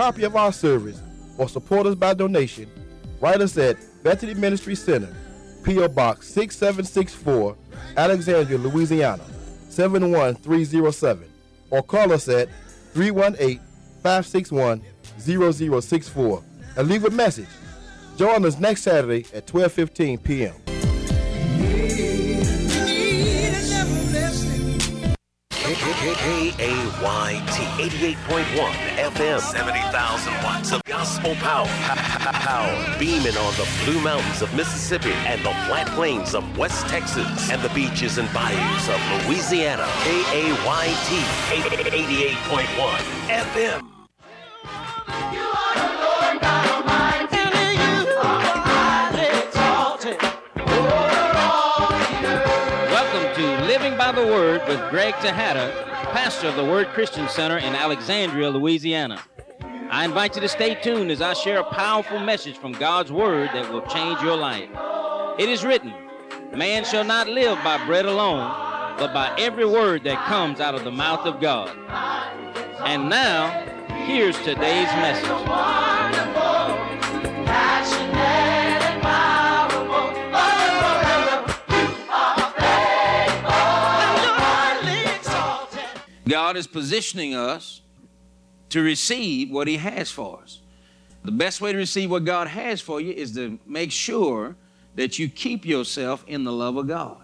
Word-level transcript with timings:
copy 0.00 0.24
of 0.24 0.34
our 0.34 0.50
service 0.50 1.02
or 1.36 1.46
support 1.46 1.86
us 1.86 1.94
by 1.94 2.14
donation, 2.14 2.66
write 3.20 3.42
us 3.42 3.58
at 3.58 3.76
Bethany 4.02 4.32
Ministry 4.32 4.74
Center, 4.74 5.14
P.O. 5.62 5.88
Box 5.88 6.26
6764, 6.28 7.54
Alexandria, 7.98 8.56
Louisiana 8.56 9.22
71307, 9.68 11.30
or 11.68 11.82
call 11.82 12.14
us 12.14 12.30
at 12.30 12.48
318 12.94 13.58
561 14.02 14.80
0064 15.18 16.44
and 16.78 16.88
leave 16.88 17.04
a 17.04 17.10
message. 17.10 17.50
Join 18.16 18.46
us 18.46 18.58
next 18.58 18.84
Saturday 18.84 19.26
at 19.34 19.46
12:15 19.46 20.24
p.m. 20.24 20.69
K-A-Y-T 26.20 27.64
88.1 27.80 28.72
FM 28.98 29.40
70,000 29.40 30.32
watts 30.44 30.70
of 30.70 30.84
gospel 30.84 31.34
power. 31.36 31.66
Power 31.66 32.98
beaming 32.98 33.34
on 33.38 33.54
the 33.54 33.66
Blue 33.86 33.98
Mountains 34.02 34.42
of 34.42 34.54
Mississippi 34.54 35.12
and 35.24 35.40
the 35.40 35.54
flat 35.64 35.86
plains 35.94 36.34
of 36.34 36.58
West 36.58 36.86
Texas 36.88 37.50
and 37.50 37.62
the 37.62 37.70
beaches 37.70 38.18
and 38.18 38.30
bayous 38.34 38.88
of 38.90 39.00
Louisiana. 39.26 39.88
K-A-Y-T 40.04 41.16
88.1 41.56 43.00
FM. 43.30 43.86
Welcome 52.90 53.34
to 53.36 53.64
Living 53.66 53.96
by 53.96 54.12
the 54.12 54.26
Word 54.26 54.60
with 54.68 54.80
Greg 54.90 55.14
Tejada, 55.22 55.72
pastor 56.12 56.48
of 56.48 56.56
the 56.56 56.64
Word 56.64 56.88
Christian 56.88 57.28
Center 57.28 57.58
in 57.58 57.72
Alexandria, 57.72 58.50
Louisiana. 58.50 59.22
I 59.90 60.04
invite 60.04 60.34
you 60.34 60.40
to 60.40 60.48
stay 60.48 60.74
tuned 60.74 61.08
as 61.12 61.22
I 61.22 61.34
share 61.34 61.60
a 61.60 61.64
powerful 61.64 62.18
message 62.18 62.58
from 62.58 62.72
God's 62.72 63.12
Word 63.12 63.50
that 63.52 63.72
will 63.72 63.82
change 63.82 64.20
your 64.20 64.36
life. 64.36 64.68
It 65.38 65.48
is 65.48 65.64
written, 65.64 65.94
Man 66.52 66.84
shall 66.84 67.04
not 67.04 67.28
live 67.28 67.62
by 67.62 67.84
bread 67.86 68.06
alone, 68.06 68.50
but 68.98 69.14
by 69.14 69.32
every 69.38 69.64
word 69.64 70.02
that 70.02 70.26
comes 70.26 70.58
out 70.58 70.74
of 70.74 70.82
the 70.82 70.90
mouth 70.90 71.26
of 71.26 71.40
God. 71.40 71.76
And 72.84 73.08
now, 73.08 73.50
here's 74.06 74.36
today's 74.38 74.90
message. 74.98 76.39
God 86.30 86.56
is 86.56 86.66
positioning 86.66 87.34
us 87.34 87.82
to 88.70 88.82
receive 88.82 89.50
what 89.50 89.66
He 89.66 89.76
has 89.76 90.10
for 90.10 90.40
us. 90.42 90.60
The 91.24 91.32
best 91.32 91.60
way 91.60 91.72
to 91.72 91.78
receive 91.78 92.10
what 92.10 92.24
God 92.24 92.48
has 92.48 92.80
for 92.80 93.00
you 93.00 93.12
is 93.12 93.34
to 93.34 93.58
make 93.66 93.92
sure 93.92 94.56
that 94.94 95.18
you 95.18 95.28
keep 95.28 95.66
yourself 95.66 96.24
in 96.26 96.44
the 96.44 96.52
love 96.52 96.76
of 96.76 96.86
God. 96.86 97.18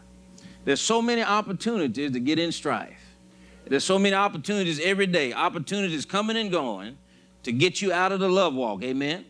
There's 0.64 0.80
so 0.80 1.00
many 1.00 1.22
opportunities 1.22 2.12
to 2.12 2.20
get 2.20 2.38
in 2.38 2.52
strife. 2.52 3.00
There's 3.66 3.84
so 3.84 3.98
many 3.98 4.14
opportunities 4.14 4.80
every 4.80 5.06
day, 5.06 5.32
opportunities 5.32 6.04
coming 6.04 6.36
and 6.36 6.50
going 6.50 6.98
to 7.44 7.52
get 7.52 7.80
you 7.80 7.92
out 7.92 8.12
of 8.12 8.20
the 8.20 8.28
love 8.28 8.54
walk. 8.54 8.82
Amen. 8.82 9.24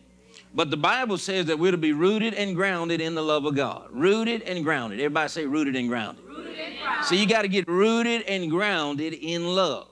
But 0.53 0.71
the 0.71 0.77
Bible 0.77 1.17
says 1.17 1.45
that 1.47 1.59
we're 1.59 1.71
to 1.71 1.77
be 1.77 1.93
rooted 1.93 2.33
and 2.33 2.55
grounded 2.55 2.99
in 2.99 3.13
the 3.15 3.21
love 3.21 3.45
of 3.45 3.55
God. 3.55 3.89
Rooted 3.91 4.41
and 4.43 4.63
grounded. 4.63 4.99
Everybody 4.99 5.29
say 5.29 5.45
rooted 5.45 5.75
and 5.75 5.87
grounded. 5.87 6.26
So 7.03 7.15
you 7.15 7.25
got 7.27 7.43
to 7.43 7.47
get 7.47 7.67
rooted 7.67 8.23
and 8.23 8.49
grounded 8.49 9.13
in 9.13 9.45
love. 9.45 9.89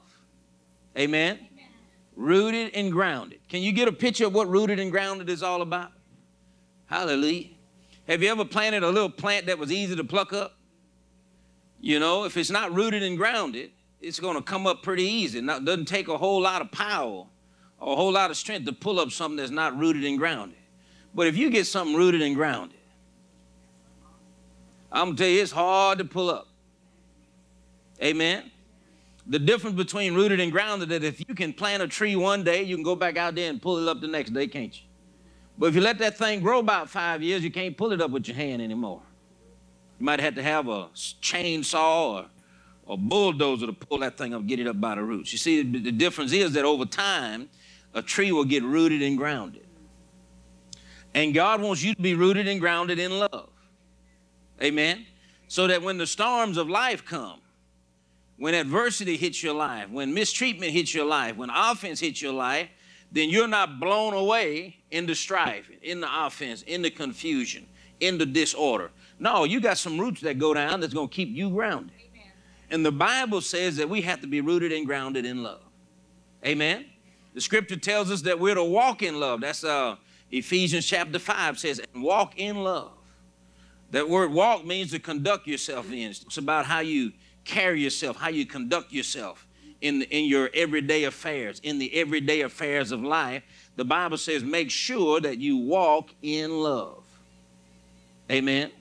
Amen? 0.97 1.39
Rooted 2.15 2.73
and 2.73 2.91
grounded. 2.91 3.39
Can 3.49 3.61
you 3.61 3.71
get 3.71 3.87
a 3.87 3.91
picture 3.91 4.25
of 4.25 4.33
what 4.33 4.49
rooted 4.49 4.79
and 4.79 4.91
grounded 4.91 5.29
is 5.29 5.43
all 5.43 5.61
about? 5.61 5.91
Hallelujah. 6.85 7.49
Have 8.07 8.21
you 8.21 8.29
ever 8.29 8.45
planted 8.45 8.83
a 8.83 8.89
little 8.89 9.09
plant 9.09 9.47
that 9.47 9.57
was 9.57 9.71
easy 9.71 9.95
to 9.95 10.03
pluck 10.03 10.33
up? 10.33 10.57
You 11.79 11.99
know, 11.99 12.23
if 12.23 12.37
it's 12.37 12.49
not 12.49 12.73
rooted 12.73 13.03
and 13.03 13.17
grounded, 13.17 13.71
it's 13.99 14.19
going 14.19 14.35
to 14.35 14.41
come 14.41 14.67
up 14.67 14.83
pretty 14.83 15.03
easy. 15.03 15.41
Now, 15.41 15.57
it 15.57 15.65
doesn't 15.65 15.85
take 15.85 16.07
a 16.07 16.17
whole 16.17 16.41
lot 16.41 16.61
of 16.61 16.71
power 16.71 17.25
or 17.79 17.93
a 17.93 17.95
whole 17.95 18.11
lot 18.11 18.29
of 18.29 18.37
strength 18.37 18.65
to 18.65 18.73
pull 18.73 18.99
up 18.99 19.11
something 19.11 19.37
that's 19.37 19.51
not 19.51 19.77
rooted 19.77 20.03
and 20.03 20.17
grounded. 20.17 20.57
But 21.13 21.27
if 21.27 21.37
you 21.37 21.49
get 21.49 21.65
something 21.65 21.95
rooted 21.95 22.21
and 22.21 22.35
grounded, 22.35 22.79
I'm 24.91 25.07
going 25.07 25.17
to 25.17 25.23
tell 25.23 25.31
you, 25.31 25.41
it's 25.41 25.51
hard 25.51 25.97
to 25.97 26.05
pull 26.05 26.29
up. 26.29 26.47
Amen. 28.01 28.51
The 29.27 29.39
difference 29.39 29.75
between 29.75 30.13
rooted 30.13 30.39
and 30.39 30.51
grounded 30.51 30.91
is 30.91 31.01
that 31.01 31.07
if 31.07 31.19
you 31.27 31.33
can 31.33 31.53
plant 31.53 31.81
a 31.81 31.87
tree 31.87 32.15
one 32.15 32.43
day, 32.43 32.63
you 32.63 32.75
can 32.75 32.83
go 32.83 32.95
back 32.95 33.17
out 33.17 33.35
there 33.35 33.49
and 33.49 33.61
pull 33.61 33.77
it 33.79 33.87
up 33.89 34.01
the 34.01 34.07
next 34.07 34.31
day, 34.31 34.47
can't 34.47 34.75
you? 34.75 34.85
But 35.57 35.67
if 35.67 35.75
you 35.75 35.81
let 35.81 35.97
that 35.99 36.17
thing 36.17 36.41
grow 36.41 36.59
about 36.59 36.89
five 36.89 37.23
years, 37.23 37.43
you 37.43 37.49
can't 37.49 37.75
pull 37.75 37.91
it 37.91 38.01
up 38.01 38.11
with 38.11 38.27
your 38.27 38.35
hand 38.35 38.61
anymore. 38.61 39.01
You 39.99 40.05
might 40.05 40.19
have 40.19 40.35
to 40.35 40.43
have 40.43 40.67
a 40.67 40.89
chainsaw 40.93 42.25
or 42.87 42.93
a 42.93 42.97
bulldozer 42.97 43.65
to 43.65 43.73
pull 43.73 43.99
that 43.99 44.17
thing 44.17 44.33
up, 44.33 44.45
get 44.45 44.59
it 44.59 44.67
up 44.67 44.79
by 44.79 44.95
the 44.95 45.01
roots. 45.01 45.31
You 45.31 45.37
see, 45.37 45.63
the 45.63 45.91
difference 45.91 46.33
is 46.33 46.53
that 46.53 46.65
over 46.65 46.85
time, 46.85 47.49
a 47.93 48.01
tree 48.01 48.31
will 48.31 48.45
get 48.45 48.63
rooted 48.63 49.01
and 49.01 49.17
grounded. 49.17 49.65
And 51.13 51.33
God 51.33 51.61
wants 51.61 51.81
you 51.81 51.95
to 51.95 52.01
be 52.01 52.13
rooted 52.13 52.47
and 52.47 52.59
grounded 52.59 52.99
in 52.99 53.17
love. 53.17 53.49
Amen. 54.61 55.05
So 55.47 55.67
that 55.67 55.81
when 55.81 55.97
the 55.97 56.05
storms 56.05 56.57
of 56.57 56.69
life 56.69 57.05
come, 57.05 57.39
when 58.37 58.53
adversity 58.53 59.17
hits 59.17 59.41
your 59.41 59.53
life, 59.53 59.89
when 59.89 60.13
mistreatment 60.13 60.71
hits 60.71 60.93
your 60.93 61.05
life, 61.05 61.37
when 61.37 61.49
offense 61.49 61.99
hits 61.99 62.21
your 62.21 62.33
life, 62.33 62.67
then 63.11 63.29
you're 63.29 63.47
not 63.47 63.79
blown 63.79 64.13
away 64.13 64.77
in 64.91 65.05
the 65.05 65.15
strife, 65.15 65.69
in 65.81 66.01
the 66.01 66.25
offense, 66.25 66.61
in 66.63 66.81
the 66.81 66.89
confusion, 66.89 67.65
in 67.99 68.17
the 68.17 68.25
disorder. 68.25 68.91
No, 69.19 69.45
you 69.45 69.61
got 69.61 69.77
some 69.77 69.99
roots 69.99 70.21
that 70.21 70.37
go 70.37 70.53
down 70.53 70.81
that's 70.81 70.93
going 70.93 71.07
to 71.07 71.13
keep 71.13 71.29
you 71.29 71.49
grounded. 71.49 71.93
Amen. 72.11 72.31
And 72.69 72.85
the 72.85 72.91
Bible 72.91 73.39
says 73.39 73.77
that 73.77 73.89
we 73.89 74.01
have 74.01 74.19
to 74.21 74.27
be 74.27 74.41
rooted 74.41 74.73
and 74.73 74.85
grounded 74.85 75.25
in 75.25 75.43
love. 75.43 75.61
Amen. 76.45 76.85
The 77.33 77.41
scripture 77.41 77.77
tells 77.77 78.11
us 78.11 78.21
that 78.23 78.39
we're 78.39 78.55
to 78.55 78.63
walk 78.63 79.01
in 79.01 79.19
love. 79.19 79.41
That's 79.41 79.63
uh, 79.63 79.95
Ephesians 80.31 80.85
chapter 80.85 81.19
5 81.19 81.59
says, 81.59 81.81
walk 81.95 82.37
in 82.37 82.57
love. 82.57 82.91
That 83.91 84.09
word 84.09 84.31
walk 84.33 84.65
means 84.65 84.91
to 84.91 84.99
conduct 84.99 85.47
yourself 85.47 85.89
in. 85.91 86.11
It's 86.11 86.37
about 86.37 86.65
how 86.65 86.79
you 86.79 87.13
carry 87.45 87.81
yourself, 87.81 88.17
how 88.17 88.29
you 88.29 88.45
conduct 88.45 88.91
yourself 88.91 89.47
in, 89.81 90.01
in 90.03 90.25
your 90.25 90.49
everyday 90.53 91.05
affairs, 91.05 91.61
in 91.63 91.79
the 91.79 91.93
everyday 91.95 92.41
affairs 92.41 92.91
of 92.91 93.01
life. 93.03 93.43
The 93.75 93.85
Bible 93.85 94.17
says, 94.17 94.43
make 94.43 94.71
sure 94.71 95.21
that 95.21 95.37
you 95.37 95.57
walk 95.57 96.09
in 96.21 96.51
love. 96.51 97.03
Amen. 98.31 98.71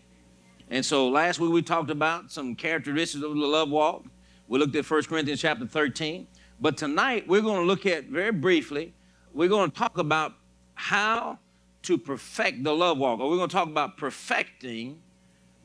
And 0.71 0.85
so 0.85 1.09
last 1.09 1.39
week 1.39 1.53
we 1.53 1.63
talked 1.63 1.91
about 1.91 2.33
some 2.33 2.55
characteristics 2.55 3.23
of 3.23 3.35
the 3.35 3.47
love 3.47 3.71
walk. 3.71 4.05
We 4.49 4.59
looked 4.59 4.75
at 4.77 4.91
1 4.91 5.03
Corinthians 5.05 5.41
chapter 5.41 5.67
13. 5.67 6.27
But 6.61 6.77
tonight 6.77 7.29
we're 7.29 7.43
going 7.43 7.61
to 7.61 7.67
look 7.67 7.85
at 7.85 8.05
very 8.05 8.33
briefly, 8.33 8.95
we're 9.33 9.49
going 9.49 9.71
to 9.71 9.77
talk 9.77 9.99
about 9.99 10.33
how 10.75 11.39
to 11.83 11.99
perfect 11.99 12.65
the 12.65 12.75
love 12.75 12.97
walk, 12.97 13.21
or 13.21 13.29
we're 13.29 13.37
going 13.37 13.49
to 13.49 13.55
talk 13.55 13.69
about 13.69 13.99
perfecting 13.99 15.03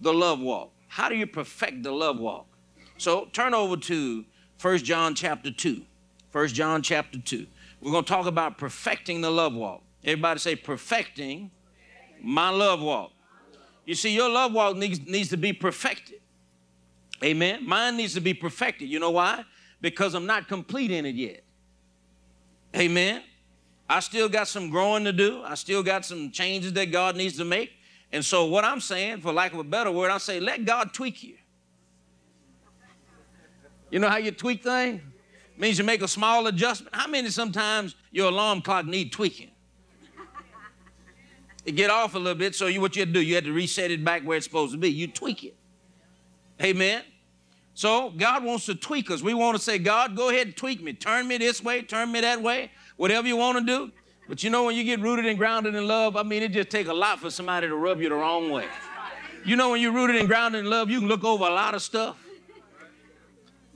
the 0.02 0.14
love 0.14 0.40
walk. 0.40 0.74
How 0.88 1.08
do 1.08 1.16
you 1.16 1.28
perfect 1.28 1.84
the 1.84 1.92
love 1.92 2.20
walk? 2.20 2.49
So 3.00 3.30
turn 3.32 3.54
over 3.54 3.78
to 3.78 4.26
1 4.62 4.78
John 4.80 5.16
chapter 5.16 5.52
2. 5.52 5.82
1 6.34 6.48
John 6.50 6.82
chapter 6.82 7.18
2. 7.18 7.48
We're 7.80 7.92
going 7.92 8.04
to 8.04 8.08
talk 8.10 8.26
about 8.26 8.58
perfecting 8.58 9.22
the 9.22 9.32
love 9.32 9.54
walk. 9.54 9.84
Everybody 10.04 10.40
say, 10.40 10.58
perfecting 10.58 11.50
my 12.22 12.50
love 12.50 12.82
walk. 12.82 13.14
You 13.86 13.96
see, 13.96 14.14
your 14.14 14.30
love 14.30 14.52
walk 14.52 14.76
needs, 14.76 15.00
needs 15.08 15.30
to 15.30 15.38
be 15.38 15.54
perfected. 15.54 16.20
Amen. 17.24 17.66
Mine 17.66 17.96
needs 17.96 18.16
to 18.16 18.22
be 18.22 18.34
perfected. 18.34 18.90
You 18.90 19.00
know 19.00 19.12
why? 19.12 19.46
Because 19.80 20.14
I'm 20.14 20.26
not 20.26 20.50
complete 20.50 20.92
in 20.92 21.06
it 21.06 21.16
yet. 21.16 21.44
Amen. 22.76 23.24
I 23.90 24.02
still 24.02 24.28
got 24.28 24.50
some 24.50 24.70
growing 24.70 25.06
to 25.06 25.13
do. 25.13 25.42
I 25.44 25.56
still 25.56 25.84
got 25.84 26.04
some 26.04 26.31
changes 26.31 26.74
that 26.74 26.92
God 26.92 27.16
needs 27.16 27.38
to 27.38 27.46
make. 27.46 27.72
And 28.12 28.25
so, 28.25 28.46
what 28.46 28.66
I'm 28.66 28.81
saying, 28.81 29.22
for 29.22 29.31
lack 29.31 29.54
of 29.54 29.60
a 29.60 29.63
better 29.63 29.90
word, 29.90 30.12
I 30.12 30.18
say, 30.18 30.42
let 30.42 30.66
God 30.66 30.94
tweak 30.94 31.24
you. 31.24 31.36
You 33.91 34.00
know 34.00 34.09
how 34.09 34.18
you 34.18 34.31
tweak 34.31 34.63
things? 34.63 35.01
means 35.59 35.77
you 35.77 35.83
make 35.83 36.01
a 36.01 36.07
small 36.07 36.47
adjustment. 36.47 36.95
How 36.95 37.07
many 37.07 37.30
sometimes 37.30 37.95
your 38.12 38.30
alarm 38.30 38.62
clock 38.62 38.86
need 38.86 39.12
tweaking? 39.12 39.51
It 41.65 41.74
get 41.74 41.89
off 41.89 42.15
a 42.15 42.18
little 42.18 42.39
bit, 42.39 42.56
so 42.56 42.68
you 42.68 42.80
what 42.80 42.95
you 42.95 43.01
had 43.01 43.09
to 43.09 43.13
do, 43.13 43.21
you 43.21 43.36
had 43.36 43.44
to 43.44 43.51
reset 43.51 43.91
it 43.91 44.03
back 44.03 44.24
where 44.24 44.38
it's 44.38 44.45
supposed 44.45 44.71
to 44.71 44.77
be. 44.77 44.89
You 44.89 45.07
tweak 45.07 45.44
it. 45.44 45.56
Amen. 46.62 47.03
So 47.74 48.12
God 48.12 48.44
wants 48.44 48.65
to 48.68 48.75
tweak 48.75 49.12
us. 49.12 49.21
We 49.21 49.33
want 49.33 49.57
to 49.57 49.63
say, 49.63 49.77
God, 49.77 50.15
go 50.15 50.30
ahead 50.30 50.47
and 50.47 50.56
tweak 50.56 50.81
me. 50.81 50.94
Turn 50.94 51.27
me 51.27 51.38
this 51.38 51.62
way, 51.62 51.81
turn 51.81 52.12
me 52.12 52.21
that 52.21 52.41
way, 52.41 52.71
whatever 52.95 53.27
you 53.27 53.36
want 53.36 53.57
to 53.57 53.63
do. 53.63 53.91
But 54.27 54.44
you 54.44 54.50
know, 54.50 54.65
when 54.65 54.75
you 54.75 54.83
get 54.83 55.00
rooted 55.00 55.25
and 55.25 55.38
grounded 55.38 55.75
in 55.75 55.88
love, 55.88 56.15
I 56.15 56.24
mean, 56.24 56.44
it 56.44 56.53
just 56.53 56.69
take 56.69 56.88
a 56.88 56.94
lot 56.94 57.19
for 57.19 57.30
somebody 57.30 57.68
to 57.68 57.75
rub 57.75 58.01
you 58.01 58.09
the 58.09 58.15
wrong 58.15 58.50
way. 58.50 58.65
You 59.45 59.56
know, 59.56 59.71
when 59.71 59.81
you're 59.81 59.91
rooted 59.91 60.15
and 60.15 60.27
grounded 60.27 60.63
in 60.63 60.69
love, 60.69 60.89
you 60.89 61.00
can 61.00 61.07
look 61.07 61.24
over 61.24 61.45
a 61.45 61.50
lot 61.50 61.74
of 61.74 61.81
stuff. 61.81 62.18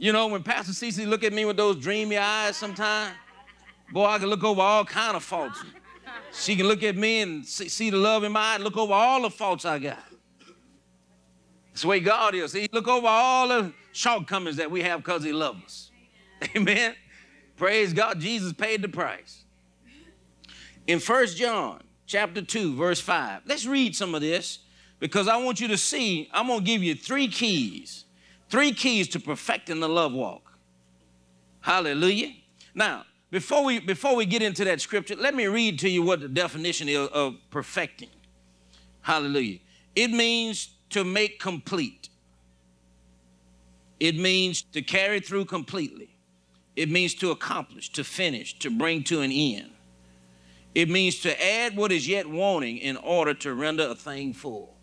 You 0.04 0.12
know, 0.12 0.28
when 0.28 0.44
Pastor 0.44 0.74
Cece 0.74 1.08
look 1.08 1.24
at 1.24 1.32
me 1.32 1.46
with 1.46 1.56
those 1.56 1.78
dreamy 1.78 2.18
eyes 2.18 2.58
sometimes, 2.58 3.16
Boy, 3.90 4.04
I 4.04 4.18
can 4.18 4.28
look 4.28 4.44
over 4.44 4.60
all 4.60 4.84
kind 4.84 5.16
of 5.16 5.24
faults. 5.24 5.64
She 6.34 6.58
can 6.58 6.68
look 6.68 6.84
at 6.84 6.98
me 6.98 7.22
and 7.22 7.46
see, 7.46 7.90
the 7.90 7.96
love 7.96 8.26
in 8.26 8.34
my 8.34 8.56
eye 8.56 8.58
look 8.58 8.76
over 8.76 8.92
all 8.92 9.22
the 9.22 9.30
faults 9.30 9.64
I 9.64 9.80
got. 9.80 10.04
That's 11.70 11.84
the 11.84 11.88
way 11.88 12.02
God 12.02 12.36
is. 12.36 12.52
He 12.52 12.68
look 12.74 12.90
over 12.90 13.08
all 13.08 13.48
the 13.48 13.72
shortcomings 13.94 14.58
that 14.58 14.70
we 14.70 14.82
have 14.82 15.00
because 15.00 15.24
he 15.24 15.32
loves 15.32 15.64
us. 15.64 15.92
Amen. 16.58 16.96
Praise 17.56 17.94
God. 17.94 18.20
Jesus 18.20 18.52
paid 18.52 18.82
the 18.82 18.90
price. 18.90 19.46
In 20.86 21.00
First 21.00 21.38
John 21.38 21.82
chapter 22.08 22.42
2, 22.42 22.76
verse 22.76 23.00
5, 23.00 23.44
let's 23.46 23.66
read 23.66 23.96
some 23.96 24.14
of 24.16 24.20
this 24.20 24.60
because 25.00 25.30
I 25.30 25.38
want 25.38 25.62
you 25.62 25.70
to 25.70 25.78
see, 25.78 26.30
I'm 26.34 26.48
going 26.48 26.60
to 26.60 26.66
give 26.66 26.84
you 26.84 26.94
three 26.94 27.30
keys, 27.30 28.03
three 28.54 28.72
keys 28.72 29.08
to 29.08 29.20
perfecting 29.20 29.80
the 29.80 29.90
love 29.90 30.14
walk. 30.14 30.54
Hallelujah. 31.62 32.34
Now, 32.76 33.04
before 33.32 33.64
we 33.64 33.80
before 33.80 34.16
we 34.16 34.28
get 34.28 34.44
into 34.44 34.64
that 34.66 34.80
scripture, 34.80 35.16
let 35.16 35.34
me 35.34 35.48
read 35.48 35.80
to 35.80 35.90
you 35.90 36.04
what 36.04 36.20
the 36.20 36.28
definition 36.28 36.88
is 36.88 37.08
of 37.08 37.38
perfecting. 37.50 38.12
Hallelujah. 39.02 39.58
It 39.96 40.12
means 40.12 40.70
to 40.92 41.04
make 41.04 41.40
complete. 41.40 42.10
It 44.00 44.20
means 44.20 44.62
to 44.74 44.84
carry 44.84 45.20
through 45.20 45.46
completely. 45.46 46.16
It 46.76 46.92
means 46.92 47.16
to 47.16 47.32
accomplish, 47.32 47.90
to 47.94 48.04
finish, 48.04 48.60
to 48.60 48.70
bring 48.70 49.04
to 49.06 49.22
an 49.22 49.32
end. 49.32 49.72
It 50.76 50.92
means 50.92 51.22
to 51.22 51.44
add 51.44 51.76
what 51.76 51.92
is 51.92 52.08
yet 52.08 52.30
wanting 52.30 52.78
in 52.78 52.98
order 52.98 53.34
to 53.34 53.56
render 53.56 53.88
a 53.88 53.96
thing 53.96 54.32
full. 54.32 54.76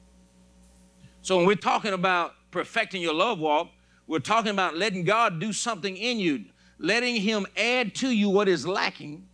So 1.22 1.36
when 1.36 1.46
we're 1.46 1.54
talking 1.54 1.92
about 1.92 2.34
perfecting 2.50 3.02
your 3.02 3.14
love 3.14 3.38
walk, 3.38 3.68
we're 4.06 4.18
talking 4.18 4.50
about 4.50 4.76
letting 4.76 5.04
God 5.04 5.40
do 5.40 5.52
something 5.52 5.96
in 5.96 6.18
you, 6.18 6.44
letting 6.78 7.16
Him 7.16 7.46
add 7.56 7.94
to 7.96 8.10
you 8.10 8.28
what 8.28 8.48
is 8.48 8.66
lacking 8.66 9.26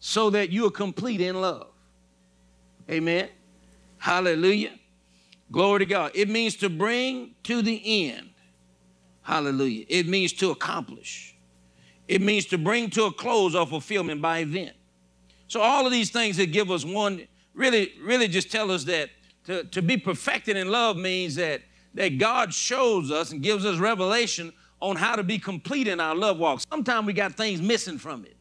so 0.00 0.30
that 0.30 0.50
you 0.50 0.66
are 0.66 0.70
complete 0.70 1.20
in 1.20 1.40
love. 1.40 1.68
Amen. 2.90 3.28
Hallelujah. 3.98 4.78
Glory 5.50 5.80
to 5.80 5.86
God. 5.86 6.12
It 6.14 6.28
means 6.28 6.56
to 6.56 6.68
bring 6.68 7.34
to 7.44 7.62
the 7.62 8.10
end. 8.10 8.30
Hallelujah. 9.22 9.84
It 9.88 10.06
means 10.06 10.32
to 10.34 10.50
accomplish. 10.50 11.36
It 12.06 12.22
means 12.22 12.46
to 12.46 12.58
bring 12.58 12.90
to 12.90 13.04
a 13.04 13.12
close 13.12 13.54
or 13.54 13.66
fulfillment 13.66 14.22
by 14.22 14.38
event. 14.38 14.72
So 15.48 15.60
all 15.60 15.86
of 15.86 15.92
these 15.92 16.10
things 16.10 16.36
that 16.36 16.52
give 16.52 16.70
us 16.70 16.84
one, 16.84 17.26
really, 17.54 17.92
really 18.02 18.28
just 18.28 18.50
tell 18.50 18.70
us 18.70 18.84
that 18.84 19.10
to, 19.44 19.64
to 19.64 19.82
be 19.82 19.96
perfected 19.96 20.56
in 20.56 20.70
love 20.70 20.96
means 20.96 21.34
that, 21.36 21.62
that 21.94 22.18
God 22.18 22.52
shows 22.52 23.10
us 23.10 23.32
and 23.32 23.42
gives 23.42 23.64
us 23.64 23.78
revelation 23.78 24.52
on 24.80 24.96
how 24.96 25.16
to 25.16 25.22
be 25.22 25.38
complete 25.38 25.88
in 25.88 26.00
our 26.00 26.14
love 26.14 26.38
walk. 26.38 26.60
Sometimes 26.70 27.06
we 27.06 27.12
got 27.12 27.34
things 27.34 27.60
missing 27.60 27.98
from 27.98 28.24
it. 28.24 28.36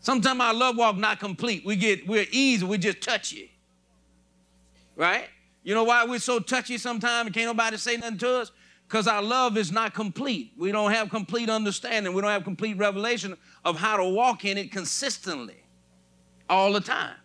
Sometimes 0.00 0.40
our 0.40 0.54
love 0.54 0.76
walk 0.76 0.96
not 0.96 1.18
complete. 1.18 1.64
We 1.64 1.76
get 1.76 2.06
we're 2.06 2.26
easy, 2.30 2.64
we 2.64 2.78
just 2.78 3.00
touchy. 3.00 3.52
Right? 4.96 5.28
You 5.62 5.74
know 5.74 5.84
why 5.84 6.04
we're 6.04 6.18
so 6.18 6.38
touchy 6.38 6.78
sometimes 6.78 7.30
can't 7.32 7.46
nobody 7.46 7.76
say 7.76 7.96
nothing 7.96 8.18
to 8.18 8.36
us? 8.36 8.52
Because 8.86 9.06
our 9.06 9.20
love 9.22 9.58
is 9.58 9.70
not 9.70 9.92
complete. 9.92 10.52
We 10.56 10.72
don't 10.72 10.92
have 10.92 11.10
complete 11.10 11.50
understanding. 11.50 12.14
We 12.14 12.22
don't 12.22 12.30
have 12.30 12.44
complete 12.44 12.78
revelation 12.78 13.36
of 13.64 13.76
how 13.76 13.98
to 13.98 14.04
walk 14.04 14.46
in 14.46 14.56
it 14.56 14.72
consistently 14.72 15.62
all 16.48 16.72
the 16.72 16.80
time. 16.80 17.16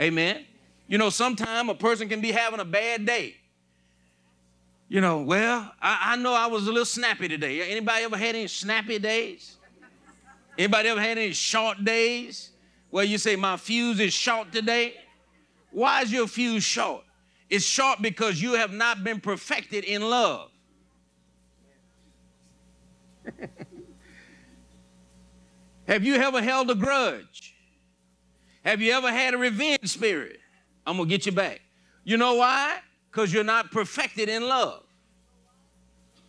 Amen. 0.00 0.44
You 0.88 0.98
know, 0.98 1.10
sometimes 1.10 1.70
a 1.70 1.74
person 1.74 2.08
can 2.08 2.20
be 2.20 2.32
having 2.32 2.58
a 2.58 2.64
bad 2.64 3.06
day 3.06 3.36
you 4.88 5.00
know, 5.02 5.20
well, 5.20 5.70
I, 5.82 6.12
I, 6.12 6.16
know 6.16 6.32
I 6.32 6.46
was 6.46 6.66
a 6.66 6.70
little 6.70 6.86
snappy 6.86 7.28
today. 7.28 7.70
Anybody 7.70 8.04
ever 8.04 8.16
had 8.16 8.34
any 8.34 8.48
snappy 8.48 8.98
days? 8.98 9.58
Anybody 10.56 10.88
ever 10.88 11.00
had 11.00 11.18
any 11.18 11.32
short 11.32 11.84
days 11.84 12.52
where 12.90 13.04
you 13.04 13.18
say, 13.18 13.36
my 13.36 13.58
fuse 13.58 14.00
is 14.00 14.14
short 14.14 14.50
today? 14.50 14.94
Why 15.70 16.00
is 16.02 16.10
your 16.10 16.26
fuse 16.26 16.64
short? 16.64 17.04
It's 17.50 17.66
short 17.66 18.00
because 18.00 18.40
you 18.40 18.54
have 18.54 18.72
not 18.72 19.04
been 19.04 19.20
perfected 19.20 19.84
in 19.84 20.00
love. 20.02 20.50
have 25.86 26.02
you 26.02 26.14
ever 26.14 26.40
held 26.40 26.70
a 26.70 26.74
grudge? 26.74 27.54
Have 28.64 28.80
you 28.80 28.92
ever 28.92 29.10
had 29.10 29.34
a 29.34 29.38
revenge 29.38 29.86
spirit? 29.86 30.40
I'm 30.88 30.96
going 30.96 31.06
to 31.06 31.14
get 31.14 31.26
you 31.26 31.32
back. 31.32 31.60
You 32.02 32.16
know 32.16 32.36
why? 32.36 32.78
Because 33.10 33.30
you're 33.30 33.44
not 33.44 33.70
perfected 33.70 34.30
in 34.30 34.48
love. 34.48 34.84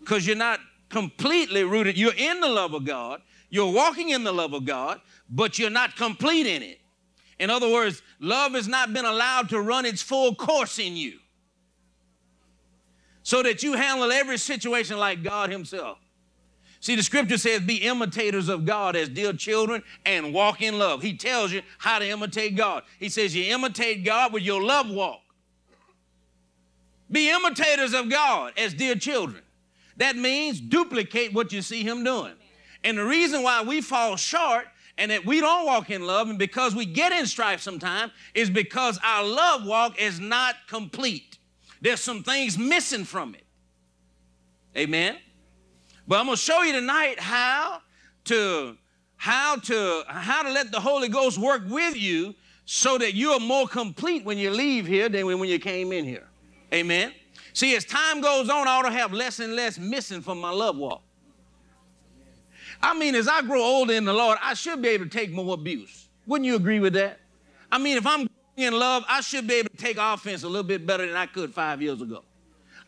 Because 0.01 0.27
you're 0.27 0.35
not 0.35 0.59
completely 0.89 1.63
rooted. 1.63 1.97
You're 1.97 2.13
in 2.17 2.41
the 2.41 2.49
love 2.49 2.73
of 2.73 2.83
God. 2.83 3.21
You're 3.49 3.71
walking 3.71 4.09
in 4.09 4.25
the 4.25 4.33
love 4.33 4.53
of 4.53 4.65
God, 4.65 4.99
but 5.29 5.57
you're 5.57 5.69
not 5.69 5.95
complete 5.95 6.45
in 6.45 6.61
it. 6.61 6.81
In 7.39 7.49
other 7.49 7.71
words, 7.71 8.01
love 8.19 8.51
has 8.51 8.67
not 8.67 8.91
been 8.91 9.05
allowed 9.05 9.47
to 9.49 9.61
run 9.61 9.85
its 9.85 10.01
full 10.01 10.35
course 10.35 10.77
in 10.77 10.97
you 10.97 11.19
so 13.23 13.41
that 13.41 13.63
you 13.63 13.73
handle 13.73 14.11
every 14.11 14.37
situation 14.37 14.97
like 14.97 15.23
God 15.23 15.49
Himself. 15.49 15.99
See, 16.81 16.95
the 16.95 17.03
scripture 17.03 17.37
says, 17.37 17.61
Be 17.61 17.75
imitators 17.77 18.47
of 18.47 18.65
God 18.65 18.95
as 18.95 19.09
dear 19.09 19.33
children 19.33 19.83
and 20.05 20.33
walk 20.33 20.61
in 20.61 20.79
love. 20.79 21.01
He 21.01 21.15
tells 21.15 21.51
you 21.51 21.61
how 21.77 21.99
to 21.99 22.07
imitate 22.07 22.55
God. 22.55 22.83
He 22.99 23.09
says, 23.09 23.35
You 23.35 23.53
imitate 23.53 24.05
God 24.05 24.31
with 24.31 24.43
your 24.43 24.61
love 24.61 24.89
walk. 24.89 25.21
Be 27.11 27.29
imitators 27.29 27.93
of 27.93 28.09
God 28.09 28.53
as 28.57 28.73
dear 28.73 28.95
children. 28.95 29.43
That 29.97 30.15
means 30.15 30.61
duplicate 30.61 31.33
what 31.33 31.51
you 31.51 31.61
see 31.61 31.83
Him 31.83 32.03
doing. 32.03 32.33
And 32.83 32.97
the 32.97 33.03
reason 33.03 33.43
why 33.43 33.61
we 33.63 33.81
fall 33.81 34.15
short 34.15 34.65
and 34.97 35.11
that 35.11 35.25
we 35.25 35.41
don't 35.41 35.65
walk 35.65 35.89
in 35.89 36.05
love 36.05 36.29
and 36.29 36.39
because 36.39 36.73
we 36.73 36.85
get 36.85 37.11
in 37.11 37.25
strife 37.25 37.61
sometimes 37.61 38.13
is 38.33 38.49
because 38.49 38.99
our 39.03 39.25
love 39.25 39.65
walk 39.65 39.99
is 39.99 40.19
not 40.19 40.55
complete. 40.67 41.37
There's 41.81 41.99
some 41.99 42.23
things 42.23 42.57
missing 42.57 43.03
from 43.03 43.35
it. 43.35 43.43
Amen. 44.77 45.17
But 46.09 46.19
I'm 46.19 46.25
going 46.25 46.37
to 46.37 46.41
show 46.41 46.63
you 46.63 46.73
tonight 46.73 47.19
how 47.19 47.83
to 48.25 48.75
how 49.15 49.57
to 49.57 50.03
how 50.07 50.41
to 50.41 50.51
let 50.51 50.71
the 50.71 50.79
Holy 50.79 51.07
Ghost 51.07 51.37
work 51.37 51.61
with 51.69 51.95
you 51.95 52.33
so 52.65 52.97
that 52.97 53.13
you 53.13 53.29
are 53.33 53.39
more 53.39 53.67
complete 53.67 54.25
when 54.25 54.39
you 54.39 54.49
leave 54.49 54.87
here 54.87 55.07
than 55.07 55.27
when 55.27 55.47
you 55.47 55.59
came 55.59 55.91
in 55.91 56.05
here. 56.05 56.27
Amen. 56.73 57.13
See, 57.53 57.75
as 57.75 57.85
time 57.85 58.21
goes 58.21 58.49
on, 58.49 58.67
I 58.67 58.79
ought 58.79 58.83
to 58.83 58.91
have 58.91 59.13
less 59.13 59.39
and 59.39 59.55
less 59.55 59.77
missing 59.77 60.21
from 60.21 60.41
my 60.41 60.49
love 60.49 60.77
walk. 60.77 61.03
I 62.81 62.97
mean, 62.97 63.13
as 63.13 63.27
I 63.27 63.43
grow 63.43 63.61
older 63.61 63.93
in 63.93 64.05
the 64.05 64.13
Lord, 64.13 64.39
I 64.41 64.55
should 64.55 64.81
be 64.81 64.89
able 64.89 65.05
to 65.05 65.11
take 65.11 65.31
more 65.31 65.53
abuse. 65.53 66.07
Wouldn't 66.25 66.47
you 66.47 66.55
agree 66.55 66.79
with 66.79 66.93
that? 66.93 67.19
I 67.71 67.77
mean, 67.77 67.97
if 67.97 68.07
I'm 68.07 68.27
in 68.57 68.73
love, 68.73 69.03
I 69.07 69.21
should 69.21 69.45
be 69.45 69.55
able 69.55 69.69
to 69.69 69.77
take 69.77 69.97
offense 69.99 70.41
a 70.41 70.47
little 70.47 70.63
bit 70.63 70.87
better 70.87 71.05
than 71.05 71.15
I 71.15 71.27
could 71.27 71.53
five 71.53 71.83
years 71.83 72.01
ago. 72.01 72.23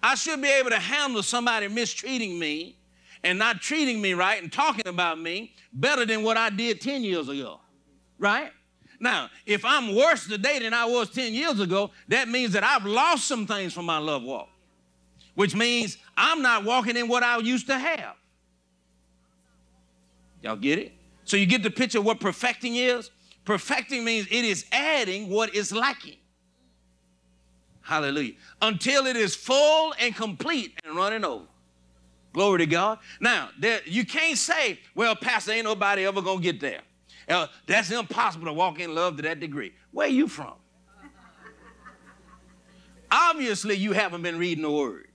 I 0.02 0.16
should 0.16 0.42
be 0.42 0.50
able 0.50 0.72
to 0.72 0.80
handle 0.80 1.22
somebody 1.22 1.68
mistreating 1.68 2.40
me 2.40 2.78
and 3.24 3.38
not 3.38 3.62
treating 3.62 4.02
me 4.02 4.14
right 4.14 4.42
and 4.42 4.52
talking 4.52 4.88
about 4.88 5.20
me 5.20 5.54
better 5.74 6.06
than 6.06 6.24
what 6.24 6.38
I 6.38 6.50
did 6.50 6.82
10 6.82 7.04
years 7.04 7.30
ago. 7.30 7.60
Right? 8.18 8.52
Now, 9.00 9.30
if 9.46 9.66
I'm 9.66 9.96
worse 9.96 10.28
today 10.28 10.60
than 10.60 10.74
I 10.74 10.86
was 10.86 11.10
10 11.10 11.34
years 11.34 11.60
ago, 11.60 11.92
that 12.08 12.30
means 12.30 12.54
that 12.54 12.64
I've 12.64 12.86
lost 12.86 13.28
some 13.28 13.48
things 13.48 13.74
from 13.74 13.86
my 13.86 13.98
love 13.98 14.24
walk, 14.24 14.50
which 15.36 15.56
means 15.56 15.98
I'm 16.16 16.42
not 16.42 16.64
walking 16.64 16.96
in 16.96 17.08
what 17.08 17.24
I 17.24 17.38
used 17.40 17.68
to 17.68 17.80
have. 17.80 18.16
Y'all 20.44 20.56
get 20.56 20.80
it? 20.80 20.94
So 21.26 21.38
you 21.38 21.46
get 21.46 21.64
the 21.64 21.72
picture 21.72 22.00
of 22.00 22.06
what 22.06 22.20
perfecting 22.20 22.76
is? 22.76 23.10
Perfecting 23.46 24.04
means 24.04 24.28
it 24.28 24.46
is 24.46 24.66
adding 24.72 25.30
what 25.30 25.56
is 25.56 25.72
lacking. 25.72 26.18
Hallelujah. 27.82 28.34
Until 28.62 29.08
it 29.08 29.16
is 29.16 29.36
full 29.36 29.94
and 30.00 30.16
complete 30.16 30.80
and 30.84 30.96
running 30.96 31.26
over. 31.26 31.46
Glory 32.34 32.60
to 32.60 32.66
God. 32.66 33.00
Now, 33.20 33.50
there, 33.60 33.82
you 33.86 34.06
can't 34.06 34.38
say, 34.38 34.80
well, 34.96 35.16
Pastor, 35.16 35.52
ain't 35.52 35.66
nobody 35.66 36.06
ever 36.06 36.22
going 36.22 36.38
to 36.38 36.44
get 36.44 36.60
there. 36.60 36.82
Uh, 37.28 37.48
that's 37.68 37.92
impossible 37.92 38.46
to 38.46 38.54
walk 38.54 38.80
in 38.80 38.96
love 38.96 39.18
to 39.18 39.22
that 39.24 39.40
degree. 39.40 39.74
Where 39.92 40.08
are 40.08 40.12
you 40.12 40.28
from? 40.28 40.54
Obviously, 43.12 43.76
you 43.76 43.94
haven't 43.94 44.22
been 44.22 44.38
reading 44.38 44.64
the 44.64 44.72
word. 44.72 45.08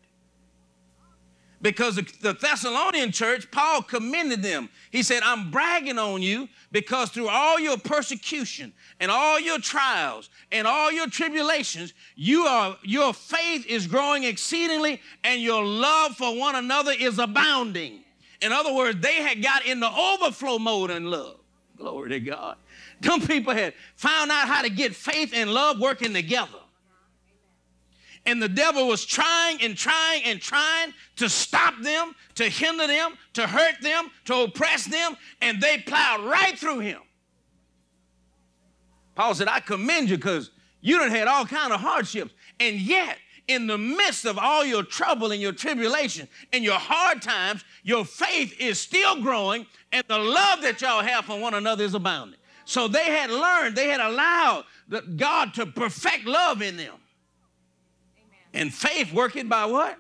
Because 1.63 1.97
the 1.97 2.35
Thessalonian 2.35 3.13
church, 3.13 3.51
Paul 3.51 3.83
commended 3.83 4.43
them. 4.43 4.69
He 4.91 5.03
said, 5.03 5.23
I'm 5.25 5.51
bragging 5.51 5.99
on 5.99 6.21
you 6.21 6.49
because 6.71 7.11
through 7.11 7.29
all 7.29 7.59
your 7.59 7.79
persecution 7.79 8.75
and 9.01 9.11
all 9.11 9.41
your 9.41 9.59
trials 9.59 10.29
and 10.53 10.67
all 10.67 10.93
your 10.93 11.09
tribulations, 11.09 11.95
you 12.15 12.43
are, 12.43 12.77
your 12.83 13.15
faith 13.15 13.65
is 13.67 13.87
growing 13.87 14.25
exceedingly 14.25 15.01
and 15.25 15.41
your 15.41 15.65
love 15.65 16.17
for 16.17 16.39
one 16.39 16.57
another 16.57 16.93
is 16.93 17.19
abounding. 17.19 18.01
In 18.43 18.53
other 18.53 18.75
words, 18.75 19.01
they 19.01 19.15
had 19.15 19.43
got 19.43 19.65
in 19.65 19.81
the 19.81 19.91
overflow 19.91 20.59
mode 20.59 20.91
in 20.91 21.11
love. 21.11 21.39
Glory 21.79 22.11
to 22.11 22.21
God. 22.21 22.57
Some 23.03 23.21
people 23.21 23.53
had 23.53 23.75
found 23.97 24.31
out 24.31 24.49
how 24.49 24.63
to 24.63 24.71
get 24.71 24.95
faith 24.95 25.33
and 25.35 25.51
love 25.53 25.81
working 25.81 26.13
together. 26.13 26.59
And 28.27 28.43
the 28.43 28.49
devil 28.49 28.89
was 28.89 29.05
trying 29.05 29.63
and 29.63 29.77
trying 29.77 30.25
and 30.25 30.41
trying 30.41 30.93
to 31.17 31.29
stop 31.29 31.75
them, 31.81 32.15
to 32.35 32.49
hinder 32.49 32.87
them, 32.87 33.17
to 33.35 33.47
hurt 33.47 33.81
them, 33.81 34.11
to 34.25 34.43
oppress 34.43 34.85
them, 34.85 35.17
and 35.41 35.61
they 35.61 35.79
plowed 35.79 36.25
right 36.25 36.59
through 36.59 36.81
him. 36.81 37.01
Paul 39.15 39.35
said, 39.35 39.49
I 39.49 39.61
commend 39.61 40.11
you 40.11 40.17
because 40.17 40.51
you 40.81 40.99
done 40.99 41.11
had 41.11 41.29
all 41.29 41.47
kind 41.47 41.73
of 41.73 41.81
hardships. 41.81 42.35
And 42.61 42.77
yet, 42.77 43.17
in 43.49 43.67
the 43.67 43.79
midst 43.79 44.25
of 44.25 44.39
all 44.39 44.65
your 44.65 44.83
trouble 44.83 45.33
and 45.33 45.41
your 45.41 45.53
tribulation 45.53 46.29
and 46.53 46.65
your 46.65 46.79
hard 46.79 47.23
times, 47.23 47.65
your 47.83 48.05
faith 48.05 48.55
is 48.61 48.81
still 48.81 49.23
growing 49.23 49.67
and 49.93 50.05
the 50.09 50.19
love 50.19 50.63
that 50.63 50.81
y'all 50.81 51.03
have 51.03 51.25
for 51.27 51.39
one 51.39 51.55
another 51.55 51.85
is 51.85 51.95
abounding. 51.95 52.39
So 52.65 52.89
they 52.89 53.05
had 53.05 53.31
learned, 53.31 53.77
they 53.77 53.89
had 53.89 54.01
allowed 54.01 54.65
God 55.17 55.55
to 55.55 55.67
perfect 55.67 56.27
love 56.27 56.61
in 56.61 56.77
them. 56.77 56.95
And 58.57 58.73
faith 58.73 59.13
working 59.13 59.49
by 59.49 59.67
what? 59.67 59.99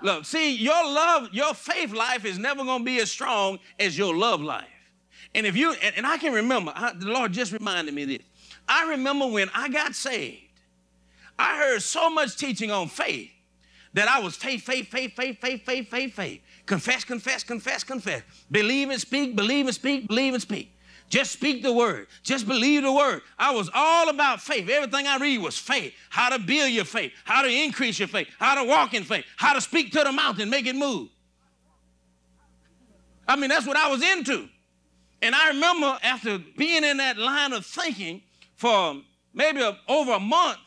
Love. 0.00 0.26
See, 0.26 0.56
your 0.56 0.82
love, 0.82 1.28
your 1.32 1.54
faith 1.54 1.92
life 1.92 2.24
is 2.24 2.38
never 2.38 2.64
going 2.64 2.80
to 2.80 2.84
be 2.84 2.98
as 2.98 3.10
strong 3.10 3.58
as 3.78 3.96
your 3.96 4.16
love 4.16 4.40
life. 4.40 4.64
And 5.34 5.46
if 5.46 5.56
you, 5.56 5.72
and, 5.74 5.94
and 5.96 6.06
I 6.06 6.16
can 6.16 6.32
remember, 6.32 6.72
I, 6.74 6.92
the 6.94 7.06
Lord 7.06 7.32
just 7.32 7.52
reminded 7.52 7.94
me 7.94 8.04
this. 8.04 8.22
I 8.66 8.90
remember 8.90 9.26
when 9.26 9.50
I 9.54 9.68
got 9.68 9.94
saved, 9.94 10.40
I 11.38 11.58
heard 11.58 11.82
so 11.82 12.10
much 12.10 12.36
teaching 12.36 12.70
on 12.70 12.88
faith 12.88 13.30
that 13.92 14.08
I 14.08 14.20
was 14.20 14.36
faith, 14.36 14.62
faith, 14.62 14.88
faith, 14.88 15.14
faith, 15.14 15.38
faith, 15.40 15.62
faith, 15.64 15.88
faith, 15.88 16.14
faith. 16.14 16.40
Confess, 16.64 17.04
confess, 17.04 17.44
confess, 17.44 17.84
confess. 17.84 18.22
Believe 18.50 18.90
and 18.90 19.00
speak, 19.00 19.36
believe 19.36 19.66
and 19.66 19.74
speak, 19.74 20.08
believe 20.08 20.32
and 20.32 20.42
speak. 20.42 20.71
Just 21.12 21.32
speak 21.32 21.62
the 21.62 21.70
word. 21.70 22.06
Just 22.22 22.48
believe 22.48 22.84
the 22.84 22.90
word. 22.90 23.20
I 23.38 23.50
was 23.50 23.68
all 23.74 24.08
about 24.08 24.40
faith. 24.40 24.66
Everything 24.66 25.06
I 25.06 25.18
read 25.18 25.42
was 25.42 25.58
faith. 25.58 25.92
How 26.08 26.30
to 26.30 26.38
build 26.38 26.70
your 26.70 26.86
faith, 26.86 27.12
how 27.24 27.42
to 27.42 27.50
increase 27.50 27.98
your 27.98 28.08
faith, 28.08 28.28
how 28.38 28.54
to 28.54 28.64
walk 28.64 28.94
in 28.94 29.04
faith, 29.04 29.26
how 29.36 29.52
to 29.52 29.60
speak 29.60 29.92
to 29.92 30.04
the 30.04 30.10
mountain, 30.10 30.48
make 30.48 30.66
it 30.66 30.74
move. 30.74 31.10
I 33.28 33.36
mean, 33.36 33.50
that's 33.50 33.66
what 33.66 33.76
I 33.76 33.90
was 33.90 34.02
into. 34.02 34.48
And 35.20 35.34
I 35.34 35.48
remember 35.48 35.98
after 36.02 36.38
being 36.56 36.82
in 36.82 36.96
that 36.96 37.18
line 37.18 37.52
of 37.52 37.66
thinking 37.66 38.22
for 38.56 38.96
maybe 39.34 39.60
a, 39.60 39.76
over 39.88 40.12
a 40.12 40.18
month, 40.18 40.60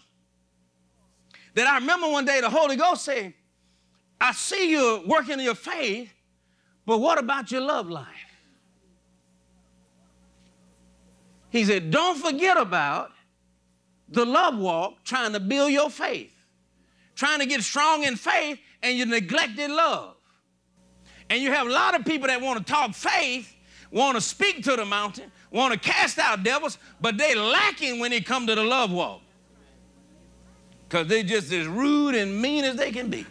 that 1.55 1.65
I 1.65 1.79
remember 1.79 2.07
one 2.07 2.23
day 2.23 2.39
the 2.39 2.51
Holy 2.51 2.75
Ghost 2.75 3.03
said, 3.03 3.33
I 4.21 4.31
see 4.31 4.69
you 4.69 5.05
working 5.07 5.39
your 5.39 5.55
faith, 5.55 6.13
but 6.85 6.99
what 6.99 7.17
about 7.17 7.51
your 7.51 7.61
love 7.61 7.89
life? 7.89 8.24
He 11.55 11.63
said, 11.63 11.89
Don't 11.89 12.17
forget 12.17 12.57
about 12.57 13.11
the 14.09 14.25
love 14.25 14.57
walk 14.57 15.03
trying 15.05 15.31
to 15.33 15.39
build 15.39 15.71
your 15.71 15.89
faith, 15.89 16.33
trying 17.15 17.39
to 17.39 17.45
get 17.45 17.61
strong 17.61 18.03
in 18.03 18.17
faith, 18.17 18.59
and 18.83 18.97
you 18.97 19.05
neglected 19.05 19.71
love. 19.71 20.15
And 21.29 21.41
you 21.41 21.51
have 21.51 21.67
a 21.67 21.71
lot 21.71 21.97
of 21.97 22.05
people 22.05 22.27
that 22.27 22.41
want 22.41 22.59
to 22.59 22.71
talk 22.71 22.93
faith, 22.93 23.55
want 23.89 24.15
to 24.15 24.21
speak 24.21 24.63
to 24.65 24.75
the 24.75 24.85
mountain, 24.85 25.31
want 25.49 25.73
to 25.73 25.79
cast 25.79 26.19
out 26.19 26.43
devils, 26.43 26.77
but 26.99 27.17
they 27.17 27.33
lacking 27.35 27.99
when 27.99 28.11
it 28.11 28.25
come 28.25 28.45
to 28.47 28.55
the 28.55 28.63
love 28.63 28.91
walk 28.91 29.21
because 30.89 31.07
they're 31.07 31.23
just 31.23 31.51
as 31.53 31.67
rude 31.67 32.15
and 32.15 32.41
mean 32.41 32.65
as 32.65 32.75
they 32.75 32.91
can 32.91 33.09
be. 33.09 33.25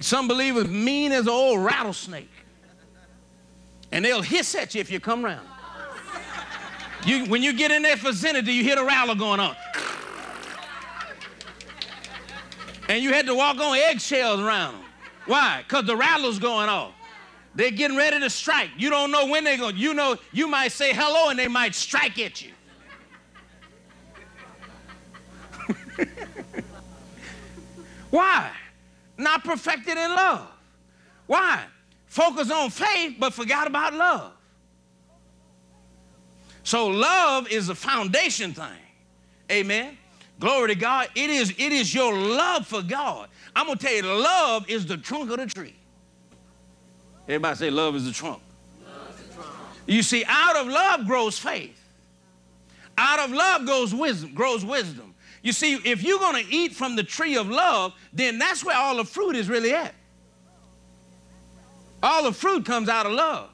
Some 0.00 0.28
believers 0.28 0.68
mean 0.68 1.12
as 1.12 1.22
an 1.22 1.32
old 1.32 1.64
rattlesnake. 1.64 2.30
And 3.90 4.04
they'll 4.04 4.22
hiss 4.22 4.54
at 4.54 4.74
you 4.74 4.80
if 4.80 4.90
you 4.90 5.00
come 5.00 5.24
around. 5.24 5.49
You, 7.06 7.24
when 7.26 7.42
you 7.42 7.52
get 7.52 7.70
in 7.70 7.82
that 7.82 7.98
vicinity, 7.98 8.52
you 8.52 8.62
hear 8.62 8.76
the 8.76 8.84
rattler 8.84 9.14
going 9.14 9.40
on. 9.40 9.56
And 12.88 13.02
you 13.02 13.12
had 13.12 13.26
to 13.26 13.34
walk 13.34 13.58
on 13.58 13.76
eggshells 13.76 14.40
around 14.40 14.74
them. 14.74 14.84
Why? 15.26 15.64
Because 15.66 15.86
the 15.86 15.96
rattler's 15.96 16.38
going 16.38 16.68
off. 16.68 16.92
They're 17.54 17.70
getting 17.70 17.96
ready 17.96 18.20
to 18.20 18.30
strike. 18.30 18.70
You 18.76 18.90
don't 18.90 19.10
know 19.10 19.26
when 19.26 19.44
they're 19.44 19.56
going. 19.56 19.76
You 19.76 19.94
know, 19.94 20.16
you 20.32 20.46
might 20.48 20.72
say 20.72 20.92
hello 20.92 21.30
and 21.30 21.38
they 21.38 21.48
might 21.48 21.74
strike 21.74 22.18
at 22.18 22.42
you. 22.42 22.50
Why? 28.10 28.50
Not 29.16 29.44
perfected 29.44 29.96
in 29.96 30.10
love. 30.10 30.48
Why? 31.26 31.64
Focus 32.06 32.50
on 32.50 32.70
faith 32.70 33.16
but 33.18 33.32
forgot 33.32 33.66
about 33.66 33.94
love. 33.94 34.32
So 36.70 36.86
love 36.86 37.50
is 37.50 37.68
a 37.68 37.74
foundation 37.74 38.54
thing. 38.54 38.78
Amen. 39.50 39.98
Glory 40.38 40.68
to 40.68 40.76
God. 40.76 41.08
It 41.16 41.28
is, 41.28 41.50
it 41.50 41.72
is 41.72 41.92
your 41.92 42.16
love 42.16 42.64
for 42.64 42.80
God. 42.80 43.28
I'm 43.56 43.66
gonna 43.66 43.76
tell 43.76 43.92
you, 43.92 44.02
love 44.02 44.70
is 44.70 44.86
the 44.86 44.96
trunk 44.96 45.32
of 45.32 45.38
the 45.38 45.46
tree. 45.46 45.74
Everybody 47.26 47.56
say 47.56 47.70
love 47.70 47.96
is 47.96 48.04
the 48.06 48.12
trunk. 48.12 48.40
the 48.84 49.34
trunk. 49.34 49.48
You 49.88 50.00
see, 50.04 50.24
out 50.28 50.54
of 50.54 50.68
love 50.68 51.08
grows 51.08 51.36
faith. 51.36 51.76
Out 52.96 53.18
of 53.18 53.32
love 53.32 53.66
goes 53.66 53.92
wisdom, 53.92 54.32
grows 54.32 54.64
wisdom. 54.64 55.12
You 55.42 55.50
see, 55.50 55.74
if 55.74 56.04
you're 56.04 56.20
to 56.20 56.44
eat 56.50 56.76
from 56.76 56.94
the 56.94 57.02
tree 57.02 57.36
of 57.36 57.48
love, 57.48 57.94
then 58.12 58.38
that's 58.38 58.64
where 58.64 58.76
all 58.76 58.96
the 58.96 59.04
fruit 59.04 59.34
is 59.34 59.48
really 59.48 59.74
at. 59.74 59.92
All 62.00 62.22
the 62.22 62.32
fruit 62.32 62.64
comes 62.64 62.88
out 62.88 63.06
of 63.06 63.12
love. 63.12 63.50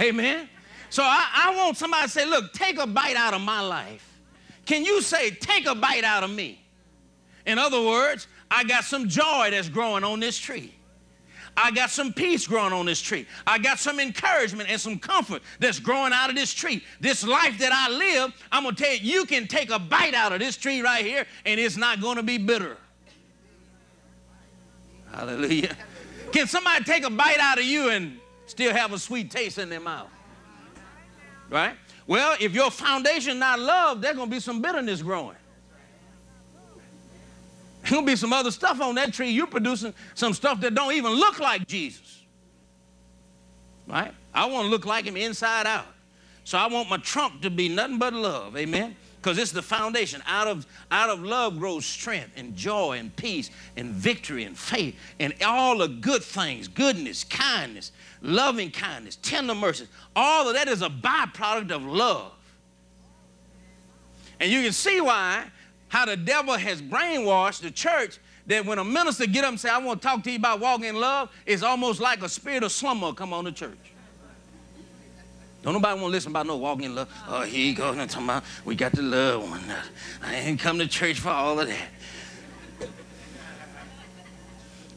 Amen. 0.00 0.48
So 0.92 1.02
I, 1.02 1.26
I, 1.34 1.56
want 1.56 1.78
somebody 1.78 2.02
to 2.02 2.08
say, 2.10 2.26
look, 2.26 2.52
take 2.52 2.78
a 2.78 2.86
bite 2.86 3.16
out 3.16 3.32
of 3.32 3.40
my 3.40 3.62
life. 3.62 4.06
Can 4.66 4.84
you 4.84 5.00
say, 5.00 5.30
take 5.30 5.64
a 5.64 5.74
bite 5.74 6.04
out 6.04 6.22
of 6.22 6.28
me? 6.28 6.62
In 7.46 7.58
other 7.58 7.80
words, 7.80 8.26
I 8.50 8.64
got 8.64 8.84
some 8.84 9.08
joy 9.08 9.48
that's 9.52 9.70
growing 9.70 10.04
on 10.04 10.20
this 10.20 10.36
tree. 10.36 10.74
I 11.56 11.70
got 11.70 11.88
some 11.88 12.12
peace 12.12 12.46
growing 12.46 12.74
on 12.74 12.84
this 12.84 13.00
tree. 13.00 13.26
I 13.46 13.56
got 13.56 13.78
some 13.78 14.00
encouragement 14.00 14.68
and 14.68 14.78
some 14.78 14.98
comfort 14.98 15.40
that's 15.58 15.80
growing 15.80 16.12
out 16.12 16.28
of 16.28 16.36
this 16.36 16.52
tree. 16.52 16.84
This 17.00 17.26
life 17.26 17.56
that 17.60 17.72
I 17.72 17.88
live, 17.88 18.34
I'm 18.52 18.64
going 18.64 18.74
to 18.74 18.82
tell 18.82 18.92
you, 18.92 19.00
you 19.00 19.24
can 19.24 19.46
take 19.46 19.70
a 19.70 19.78
bite 19.78 20.12
out 20.12 20.34
of 20.34 20.40
this 20.40 20.58
tree 20.58 20.82
right 20.82 21.06
here 21.06 21.24
and 21.46 21.58
it's 21.58 21.78
not 21.78 22.02
going 22.02 22.18
to 22.18 22.22
be 22.22 22.36
bitter. 22.36 22.76
Hallelujah. 25.10 25.74
Can 26.32 26.46
somebody 26.46 26.84
take 26.84 27.04
a 27.06 27.10
bite 27.10 27.40
out 27.40 27.56
of 27.56 27.64
you 27.64 27.88
and 27.88 28.18
still 28.44 28.74
have 28.74 28.92
a 28.92 28.98
sweet 28.98 29.30
taste 29.30 29.56
in 29.56 29.70
their 29.70 29.80
mouth? 29.80 30.10
Right? 31.52 31.76
Well, 32.06 32.34
if 32.40 32.54
your 32.54 32.70
foundation 32.70 33.38
not 33.38 33.58
love, 33.60 34.00
there's 34.00 34.16
going 34.16 34.28
to 34.28 34.34
be 34.34 34.40
some 34.40 34.62
bitterness 34.62 35.02
growing. 35.02 35.36
There's 37.82 37.94
gonna 37.94 38.06
be 38.06 38.16
some 38.16 38.32
other 38.32 38.52
stuff 38.52 38.80
on 38.80 38.94
that 38.94 39.12
tree. 39.12 39.30
You're 39.30 39.48
producing 39.48 39.92
some 40.14 40.34
stuff 40.34 40.60
that 40.60 40.72
don't 40.72 40.92
even 40.92 41.12
look 41.12 41.40
like 41.40 41.66
Jesus. 41.66 42.22
Right? 43.88 44.14
I 44.32 44.46
want 44.46 44.66
to 44.66 44.70
look 44.70 44.86
like 44.86 45.04
him 45.04 45.16
inside 45.16 45.66
out. 45.66 45.86
So 46.44 46.58
I 46.58 46.68
want 46.68 46.88
my 46.88 46.98
trunk 46.98 47.42
to 47.42 47.50
be 47.50 47.68
nothing 47.68 47.98
but 47.98 48.14
love. 48.14 48.56
Amen. 48.56 48.96
Because 49.22 49.38
it's 49.38 49.52
the 49.52 49.62
foundation. 49.62 50.20
Out 50.26 50.48
of, 50.48 50.66
out 50.90 51.08
of 51.08 51.22
love 51.22 51.60
grows 51.60 51.86
strength 51.86 52.32
and 52.36 52.56
joy 52.56 52.98
and 52.98 53.14
peace 53.14 53.50
and 53.76 53.92
victory 53.92 54.42
and 54.42 54.58
faith 54.58 54.96
and 55.20 55.32
all 55.46 55.78
the 55.78 55.86
good 55.86 56.24
things 56.24 56.66
goodness, 56.66 57.22
kindness, 57.22 57.92
loving 58.20 58.72
kindness, 58.72 59.16
tender 59.22 59.54
mercies. 59.54 59.86
All 60.16 60.48
of 60.48 60.54
that 60.54 60.66
is 60.66 60.82
a 60.82 60.88
byproduct 60.88 61.70
of 61.70 61.84
love. 61.84 62.32
And 64.40 64.50
you 64.50 64.62
can 64.62 64.72
see 64.72 65.00
why 65.00 65.44
how 65.86 66.04
the 66.06 66.16
devil 66.16 66.56
has 66.56 66.82
brainwashed 66.82 67.60
the 67.60 67.70
church 67.70 68.18
that 68.46 68.66
when 68.66 68.78
a 68.78 68.84
minister 68.84 69.26
get 69.26 69.44
up 69.44 69.50
and 69.50 69.60
say, 69.60 69.68
I 69.68 69.78
want 69.78 70.02
to 70.02 70.08
talk 70.08 70.24
to 70.24 70.30
you 70.32 70.36
about 70.38 70.58
walking 70.58 70.86
in 70.86 70.96
love, 70.96 71.30
it's 71.46 71.62
almost 71.62 72.00
like 72.00 72.24
a 72.24 72.28
spirit 72.28 72.64
of 72.64 72.72
slumber 72.72 73.12
come 73.12 73.32
on 73.32 73.44
the 73.44 73.52
church. 73.52 73.91
Don't 75.62 75.74
nobody 75.74 75.94
want 75.94 76.10
to 76.10 76.12
listen 76.12 76.32
about 76.32 76.46
no 76.46 76.56
walking 76.56 76.86
in 76.86 76.94
love. 76.96 77.08
Oh, 77.28 77.42
here 77.42 77.66
you 77.66 77.74
go. 77.74 77.94
talking 77.94 78.24
about 78.24 78.42
we 78.64 78.74
got 78.74 78.92
the 78.92 79.02
love 79.02 79.48
one. 79.48 79.62
Another. 79.62 79.82
I 80.20 80.34
ain't 80.34 80.58
come 80.58 80.78
to 80.80 80.88
church 80.88 81.20
for 81.20 81.28
all 81.28 81.60
of 81.60 81.68
that. 81.68 81.88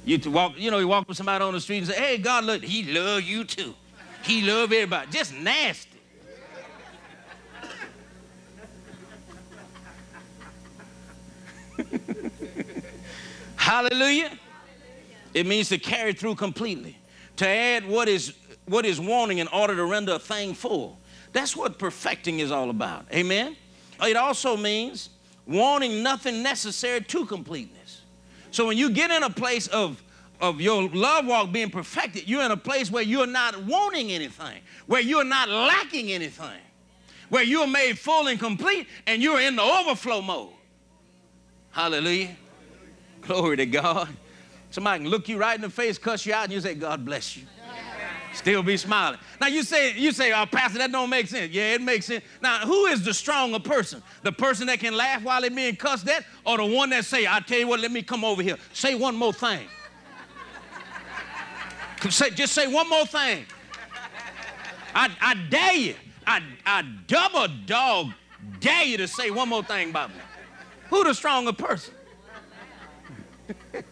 You 0.06 0.18
to 0.20 0.32
walk, 0.32 0.54
you 0.58 0.72
know, 0.72 0.80
you 0.80 0.88
walk 0.88 1.08
with 1.08 1.18
somebody 1.18 1.44
on 1.44 1.54
the 1.54 1.62
street 1.62 1.80
and 1.80 1.88
say, 1.88 1.96
"Hey, 1.96 2.18
God, 2.18 2.46
look, 2.46 2.64
He 2.64 2.92
love 2.92 3.22
you 3.24 3.44
too. 3.44 3.74
He 4.24 4.42
love 4.42 4.72
everybody." 4.72 5.12
Just 5.12 5.34
nasty. 5.36 6.00
Hallelujah. 13.56 14.32
It 15.34 15.46
means 15.46 15.70
to 15.70 15.78
carry 15.78 16.14
through 16.14 16.36
completely, 16.36 16.98
to 17.38 17.48
add 17.48 17.88
what 17.88 18.08
is 18.08 18.34
what 18.66 18.86
is 18.86 19.00
wanting 19.00 19.38
in 19.40 19.48
order 19.50 19.76
to 19.76 19.86
render 19.86 20.14
a 20.14 20.20
thing 20.20 20.54
full. 20.54 20.98
That's 21.34 21.56
what 21.56 21.78
perfecting 21.78 22.40
is 22.40 22.52
all 22.52 22.70
about. 22.70 23.06
Amen. 23.14 23.56
It 24.02 24.16
also 24.16 24.58
means 24.58 25.10
wanting 25.46 26.02
nothing 26.02 26.42
necessary 26.42 27.02
to 27.02 27.26
completeness. 27.26 28.02
So 28.52 28.66
when 28.66 28.78
you 28.78 28.90
get 28.90 29.12
in 29.12 29.24
a 29.24 29.30
place 29.30 29.68
of 29.68 30.02
of 30.42 30.60
your 30.60 30.90
love 30.90 31.26
walk 31.26 31.52
being 31.52 31.70
perfected, 31.70 32.28
you're 32.28 32.44
in 32.44 32.52
a 32.52 32.58
place 32.58 32.92
where 32.92 33.04
you're 33.04 33.28
not 33.28 33.64
wanting 33.64 34.12
anything, 34.12 34.60
where 34.86 35.02
you're 35.02 35.24
not 35.24 35.50
lacking 35.50 36.12
anything, 36.12 36.60
where 37.30 37.44
you're 37.44 37.68
made 37.68 37.98
full 37.98 38.28
and 38.28 38.40
complete 38.40 38.88
and 39.08 39.22
you're 39.22 39.40
in 39.40 39.56
the 39.56 39.62
overflow 39.62 40.22
mode. 40.22 40.50
Hallelujah. 41.72 42.36
Glory 43.22 43.58
to 43.58 43.66
God. 43.66 44.10
Somebody 44.70 45.04
can 45.04 45.10
look 45.10 45.30
you 45.30 45.38
right 45.38 45.56
in 45.56 45.62
the 45.62 45.70
face, 45.70 45.98
cuss 45.98 46.26
you 46.26 46.34
out, 46.34 46.46
and 46.46 46.54
you 46.54 46.60
say, 46.60 46.76
God 46.76 47.06
bless 47.06 47.38
you. 47.38 47.44
Still 48.36 48.62
be 48.62 48.76
smiling. 48.76 49.18
Now 49.40 49.48
you 49.48 49.64
say, 49.64 49.98
you 49.98 50.12
say, 50.12 50.34
oh, 50.34 50.46
Pastor, 50.46 50.78
that 50.80 50.92
don't 50.92 51.10
make 51.10 51.28
sense. 51.28 51.52
Yeah, 51.54 51.74
it 51.74 51.82
makes 51.82 52.06
sense. 52.06 52.24
Now, 52.42 52.60
who 52.60 52.86
is 52.88 53.04
the 53.04 53.14
stronger 53.14 53.60
person? 53.60 54.04
The 54.24 54.32
person 54.32 54.68
that 54.68 54.80
can 54.80 54.96
laugh 54.96 55.24
while 55.24 55.40
they're 55.40 55.50
being 55.50 55.78
cussed 55.78 56.08
at, 56.10 56.26
or 56.46 56.58
the 56.58 56.66
one 56.66 56.90
that 56.90 57.06
say, 57.06 57.26
I 57.26 57.40
tell 57.40 57.60
you 57.60 57.68
what, 57.68 57.80
let 57.80 57.92
me 57.92 58.02
come 58.02 58.26
over 58.26 58.44
here. 58.44 58.58
Say 58.74 58.94
one 58.94 59.16
more 59.16 59.32
thing. 59.32 59.68
say, 62.10 62.30
just 62.32 62.54
say 62.54 62.68
one 62.68 62.90
more 62.90 63.06
thing. 63.06 63.46
I, 64.94 65.10
I 65.22 65.36
dare 65.50 65.74
you. 65.74 65.96
I, 66.28 66.42
I 66.66 66.84
double 67.08 67.48
dog 67.66 68.12
dare 68.60 68.84
you 68.84 68.98
to 68.98 69.08
say 69.08 69.32
one 69.32 69.48
more 69.50 69.64
thing 69.64 69.92
about 69.92 70.10
me. 70.10 70.18
Who 70.90 71.06
the 71.06 71.14
stronger 71.14 71.54
person? 71.54 71.94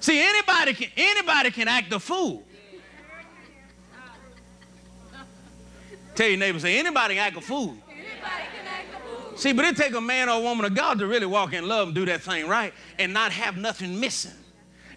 See, 0.00 0.20
anybody 0.20 0.74
can 0.74 0.88
anybody 0.96 1.50
can 1.52 1.68
act 1.68 1.92
a 1.92 2.00
fool. 2.00 2.42
Tell 6.14 6.28
your 6.28 6.38
neighbor, 6.38 6.58
say 6.58 6.78
anybody 6.78 7.14
can 7.14 7.26
act 7.26 7.36
a 7.36 7.40
fool. 7.40 7.76
See, 9.36 9.52
but 9.52 9.64
it 9.64 9.76
take 9.76 9.94
a 9.94 10.00
man 10.00 10.28
or 10.28 10.38
a 10.38 10.42
woman 10.42 10.66
of 10.66 10.74
God 10.74 10.98
to 10.98 11.06
really 11.06 11.26
walk 11.26 11.54
in 11.54 11.66
love 11.66 11.88
and 11.88 11.94
do 11.94 12.04
that 12.06 12.20
thing 12.20 12.46
right 12.46 12.74
and 12.98 13.14
not 13.14 13.32
have 13.32 13.56
nothing 13.56 13.98
missing. 13.98 14.32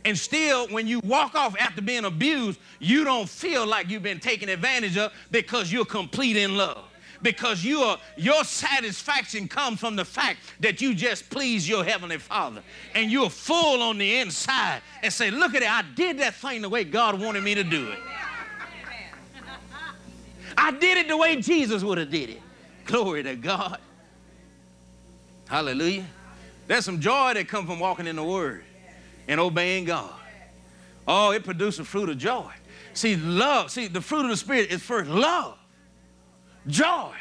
And 0.03 0.17
still, 0.17 0.67
when 0.67 0.87
you 0.87 0.99
walk 0.99 1.33
off 1.33 1.55
after 1.59 1.81
being 1.81 2.05
abused, 2.05 2.59
you 2.79 3.03
don't 3.03 3.27
feel 3.27 3.65
like 3.65 3.89
you've 3.89 4.03
been 4.03 4.19
taken 4.19 4.49
advantage 4.49 4.97
of 4.97 5.11
because 5.31 5.71
you're 5.71 5.85
complete 5.85 6.37
in 6.37 6.55
love. 6.55 6.83
Because 7.23 7.63
you 7.63 7.79
are, 7.79 7.97
your 8.17 8.43
satisfaction 8.43 9.47
comes 9.47 9.79
from 9.79 9.95
the 9.95 10.05
fact 10.05 10.41
that 10.59 10.79
you 10.79 10.93
just 10.93 11.27
please 11.31 11.67
your 11.67 11.83
Heavenly 11.83 12.19
Father. 12.19 12.61
And 12.93 13.09
you're 13.09 13.31
full 13.31 13.81
on 13.81 13.97
the 13.97 14.17
inside 14.17 14.81
and 15.01 15.11
say, 15.11 15.31
Look 15.31 15.55
at 15.55 15.63
it, 15.63 15.71
I 15.71 15.83
did 15.95 16.19
that 16.19 16.35
thing 16.35 16.61
the 16.61 16.69
way 16.69 16.83
God 16.83 17.19
wanted 17.19 17.43
me 17.43 17.55
to 17.55 17.63
do 17.63 17.89
it. 17.89 17.99
I 20.65 20.71
did 20.71 20.97
it 20.97 21.07
the 21.07 21.15
way 21.15 21.39
Jesus 21.39 21.83
would 21.83 21.99
have 21.99 22.09
did 22.09 22.31
it. 22.31 22.41
Glory 22.85 23.21
to 23.21 23.35
God. 23.35 23.77
Hallelujah. 25.47 26.07
There's 26.65 26.83
some 26.83 26.99
joy 26.99 27.35
that 27.35 27.47
comes 27.47 27.69
from 27.69 27.79
walking 27.79 28.07
in 28.07 28.15
the 28.15 28.23
Word 28.23 28.63
and 29.27 29.39
obeying 29.39 29.85
God. 29.85 30.19
Oh, 31.07 31.29
it 31.29 31.43
produces 31.43 31.85
fruit 31.85 32.09
of 32.09 32.17
joy. 32.17 32.51
See, 32.95 33.15
love, 33.15 33.69
see, 33.69 33.85
the 33.85 34.01
fruit 34.01 34.21
of 34.21 34.29
the 34.29 34.37
Spirit 34.37 34.71
is 34.71 34.81
first 34.81 35.07
love, 35.07 35.55
joy, 36.65 37.13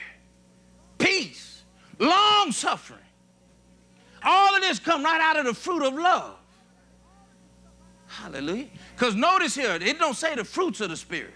peace, 0.96 1.64
long 1.98 2.50
suffering. 2.50 2.98
All 4.22 4.56
of 4.56 4.62
this 4.62 4.78
come 4.78 5.04
right 5.04 5.20
out 5.20 5.36
of 5.36 5.44
the 5.44 5.52
fruit 5.52 5.82
of 5.82 5.92
love. 5.92 6.36
Hallelujah. 8.06 8.68
Because 8.96 9.14
notice 9.14 9.54
here, 9.54 9.74
it 9.74 9.98
don't 9.98 10.16
say 10.16 10.34
the 10.34 10.44
fruits 10.44 10.80
of 10.80 10.88
the 10.88 10.96
Spirit. 10.96 11.34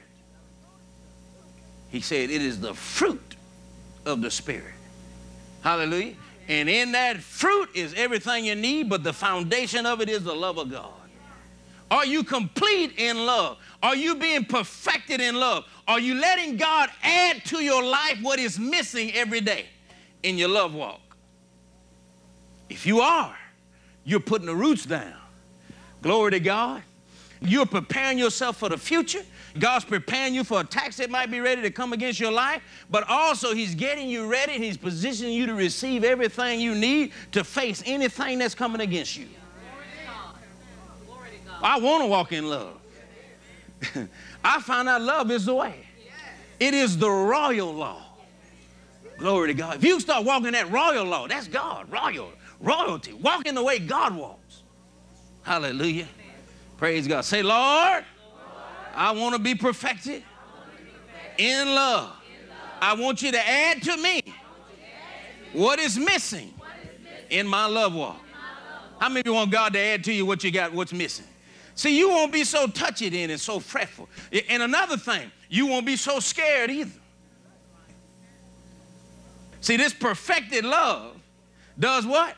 He 1.90 2.00
said 2.00 2.30
it 2.30 2.42
is 2.42 2.61
the 2.61 2.75
fruit 2.75 3.37
of 4.04 4.21
the 4.21 4.30
Spirit. 4.30 4.75
Hallelujah. 5.62 6.14
And 6.49 6.68
in 6.68 6.92
that 6.92 7.18
fruit 7.18 7.68
is 7.75 7.92
everything 7.95 8.45
you 8.45 8.54
need, 8.54 8.88
but 8.88 9.04
the 9.04 9.12
foundation 9.12 9.85
of 9.85 10.00
it 10.00 10.09
is 10.09 10.25
the 10.25 10.35
love 10.35 10.59
of 10.59 10.71
God. 10.71 10.92
Are 11.90 12.07
you 12.07 12.23
complete 12.23 12.99
in 12.99 13.25
love? 13.25 13.59
Are 13.83 13.97
you 13.97 14.14
being 14.14 14.45
perfected 14.45 15.21
in 15.21 15.35
love? 15.35 15.64
Are 15.87 16.00
you 16.00 16.14
letting 16.14 16.57
God 16.57 16.90
add 17.02 17.45
to 17.47 17.62
your 17.62 17.83
life 17.83 18.18
what 18.21 18.38
is 18.38 18.59
missing 18.59 19.12
every 19.12 19.40
day 19.40 19.66
in 20.23 20.37
your 20.37 20.49
love 20.49 20.75
walk? 20.75 21.00
If 22.68 22.87
you 22.87 23.00
are, 23.00 23.37
you're 24.04 24.21
putting 24.21 24.47
the 24.47 24.54
roots 24.54 24.85
down. 24.85 25.14
Glory 26.02 26.33
to 26.33 26.40
God. 26.40 26.83
You're 27.40 27.66
preparing 27.66 28.18
yourself 28.18 28.57
for 28.57 28.68
the 28.68 28.78
future. 28.78 29.23
God's 29.59 29.85
preparing 29.85 30.35
you 30.35 30.45
for 30.45 30.61
attacks 30.61 30.97
that 30.97 31.11
might 31.11 31.30
be 31.30 31.40
ready 31.40 31.62
to 31.62 31.71
come 31.71 31.92
against 31.92 32.18
your 32.18 32.33
life, 32.33 32.62
but 32.90 33.09
also 33.09 33.54
He's 33.54 33.75
getting 33.75 34.09
you 34.09 34.26
ready 34.26 34.54
and 34.54 34.64
He's 34.64 34.76
positioning 34.76 35.33
you 35.33 35.47
to 35.47 35.54
receive 35.54 36.04
everything 36.04 36.61
you 36.61 36.75
need 36.75 37.13
to 37.32 37.45
face 37.45 37.82
anything 37.86 38.39
that's 38.39 38.54
coming 38.54 38.80
against 38.80 39.17
you. 39.17 39.26
I 41.63 41.78
want 41.78 42.02
to 42.02 42.06
walk 42.06 42.32
in 42.32 42.49
love. 42.49 42.80
I 44.45 44.60
found 44.60 44.89
out 44.89 45.02
love 45.02 45.30
is 45.30 45.47
the 45.47 45.54
way. 45.54 45.86
It 46.60 46.75
is 46.75 46.99
the 46.99 47.10
royal 47.10 47.73
law. 47.73 48.02
Glory 49.19 49.49
to 49.49 49.54
God. 49.54 49.76
If 49.76 49.84
you 49.84 49.99
start 50.00 50.25
walking 50.25 50.52
that 50.52 50.71
royal 50.71 51.04
law, 51.04 51.26
that's 51.26 51.49
God, 51.49 51.91
royal, 51.91 52.32
royalty. 52.60 53.13
walking 53.13 53.54
the 53.54 53.63
way 53.63 53.78
God 53.78 54.17
walks. 54.17 54.63
Hallelujah. 55.43 56.06
Praise 56.78 57.08
God. 57.08 57.25
Say, 57.25 57.43
Lord, 57.43 58.04
I 58.95 59.10
want 59.10 59.34
to 59.34 59.41
be 59.41 59.54
perfected 59.54 60.23
in 61.36 61.67
love. 61.75 62.12
I 62.80 62.95
want 62.95 63.21
you 63.21 63.32
to 63.32 63.49
add 63.49 63.82
to 63.82 63.97
me 63.97 64.23
what 65.52 65.80
is 65.80 65.99
missing 65.99 66.54
in 67.30 67.47
my 67.49 67.67
love 67.67 67.95
walk. 67.95 68.21
How 69.00 69.08
many 69.08 69.21
of 69.21 69.26
you 69.26 69.34
want 69.34 69.50
God 69.50 69.73
to 69.73 69.78
add 69.78 70.04
to 70.04 70.12
you 70.12 70.25
what 70.25 70.43
you 70.45 70.52
got, 70.52 70.73
what's 70.73 70.93
missing? 70.93 71.26
See, 71.75 71.99
you 71.99 72.08
won't 72.10 72.32
be 72.32 72.45
so 72.45 72.67
touched 72.69 73.02
in 73.02 73.30
and 73.30 73.41
so 73.41 73.58
fretful. 73.60 74.08
And 74.49 74.62
another 74.62 74.97
thing, 74.97 75.30
you 75.49 75.67
won't 75.67 75.86
be 75.86 75.97
so 75.97 76.21
scared 76.21 76.71
either. 76.71 76.91
See, 79.60 79.76
this 79.76 79.93
perfected 79.93 80.64
love 80.64 81.17
does 81.78 82.06
what? 82.06 82.36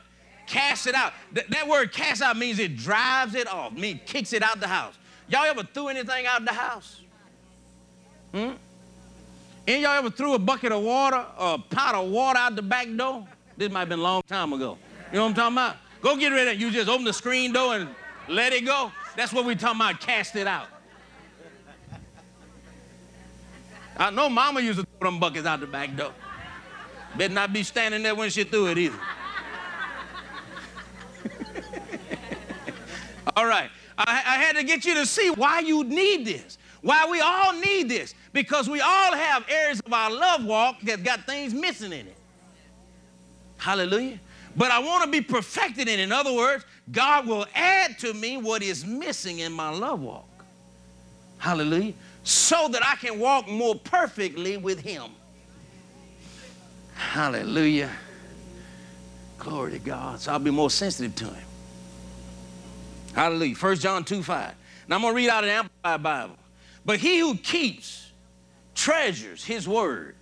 Cast 0.51 0.89
it 0.89 0.97
out. 0.97 1.13
Th- 1.33 1.47
that 1.47 1.69
word 1.69 1.93
cast 1.93 2.23
out 2.23 2.37
means 2.37 2.59
it 2.59 2.77
drives 2.77 3.37
it 3.37 3.47
off, 3.47 3.73
means 3.73 4.01
kicks 4.05 4.33
it 4.33 4.43
out 4.43 4.59
the 4.59 4.67
house. 4.67 4.95
Y'all 5.29 5.45
ever 5.45 5.63
threw 5.63 5.87
anything 5.87 6.27
out 6.27 6.45
the 6.45 6.53
house? 6.53 7.01
Hmm? 8.35 8.51
And 9.69 9.83
y'all 9.83 9.93
ever 9.93 10.11
threw 10.11 10.35
a 10.35 10.41
bucket 10.41 10.73
of 10.73 10.83
water 10.83 11.25
or 11.39 11.55
a 11.55 11.59
pot 11.59 11.95
of 11.95 12.11
water 12.11 12.41
out 12.41 12.57
the 12.57 12.63
back 12.63 12.89
door? 12.97 13.29
This 13.57 13.71
might 13.71 13.81
have 13.81 13.91
been 13.91 14.01
a 14.01 14.03
long 14.03 14.23
time 14.27 14.53
ago. 14.53 14.77
You 15.13 15.19
know 15.19 15.23
what 15.23 15.29
I'm 15.29 15.35
talking 15.37 15.55
about? 15.55 15.77
Go 16.03 16.17
get 16.17 16.31
rid 16.31 16.49
of 16.49 16.55
it. 16.55 16.59
You 16.59 16.73
just 16.73 16.89
open 16.89 17.05
the 17.05 17.13
screen 17.13 17.53
door 17.53 17.77
and 17.77 17.89
let 18.29 18.53
it 18.53 18.67
go. 18.67 18.91
That's 19.17 19.33
what 19.33 19.47
we're 19.47 19.55
talking 19.55 19.81
about, 19.81 20.01
cast 20.01 20.35
it 20.35 20.49
out. 20.49 20.67
I 23.97 24.11
know 24.11 24.29
mama 24.29 24.61
used 24.63 24.81
to 24.81 24.87
throw 24.99 25.11
them 25.13 25.21
buckets 25.21 25.47
out 25.47 25.61
the 25.61 25.69
back 25.69 25.95
door. 25.95 26.13
Better 27.17 27.35
not 27.35 27.53
be 27.53 27.63
standing 27.63 28.03
there 28.03 28.17
when 28.17 28.31
she 28.31 28.43
threw 28.43 28.67
it 28.67 28.79
either. 28.79 28.99
All 33.37 33.47
right. 33.47 33.71
I, 33.97 34.23
I 34.27 34.39
had 34.39 34.57
to 34.57 34.65
get 34.65 34.85
you 34.85 34.95
to 34.95 35.07
see 35.07 35.31
why 35.31 35.61
you 35.61 35.85
need 35.85 36.25
this, 36.25 36.59
why 36.81 37.09
we 37.11 37.21
all 37.21 37.53
need 37.53 37.89
this, 37.89 38.15
because 38.33 38.69
we 38.69 38.81
all 38.81 39.15
have 39.15 39.45
areas 39.49 39.81
of 39.81 39.93
our 39.93 40.11
love 40.11 40.45
walk 40.45 40.81
that 40.83 41.03
got 41.03 41.27
things 41.27 41.53
missing 41.53 41.93
in 41.93 42.07
it. 42.07 42.17
Hallelujah. 43.59 44.19
But 44.57 44.71
I 44.71 44.79
want 44.81 45.05
to 45.05 45.11
be 45.11 45.21
perfected 45.21 45.89
in 45.89 46.01
it. 46.01 46.03
In 46.03 46.13
other 46.13 46.35
words, 46.35 46.65
God 46.91 47.27
will 47.27 47.47
add 47.55 47.99
to 48.01 48.13
me 48.15 48.37
what 48.37 48.63
is 48.63 48.85
missing 48.85 49.41
in 49.41 49.53
my 49.53 49.71
love 49.71 50.01
walk. 50.01 50.27
Hallelujah. 51.39 51.95
So 52.25 52.69
that 52.69 52.85
I 52.85 52.97
can 52.97 53.19
walk 53.19 53.49
more 53.49 53.75
perfectly 53.75 54.57
with 54.57 54.81
Him. 54.81 55.11
Hallelujah. 56.95 57.91
Glory 59.39 59.73
to 59.73 59.79
God. 59.79 60.21
So 60.21 60.33
I'll 60.33 60.39
be 60.39 60.51
more 60.51 60.71
sensitive 60.71 61.15
to 61.17 61.27
Him. 61.27 61.50
Hallelujah. 63.15 63.55
1 63.55 63.77
John 63.77 64.05
2 64.05 64.23
5. 64.23 64.55
Now 64.89 64.97
I'm 64.97 65.03
going 65.03 65.13
to 65.13 65.17
read 65.17 65.29
out 65.29 65.45
an 65.45 65.51
Amplified 65.51 66.03
Bible. 66.03 66.37
But 66.85 66.99
he 66.99 67.19
who 67.19 67.37
keeps, 67.37 68.11
treasures 68.75 69.45
his 69.45 69.69
word, 69.69 70.17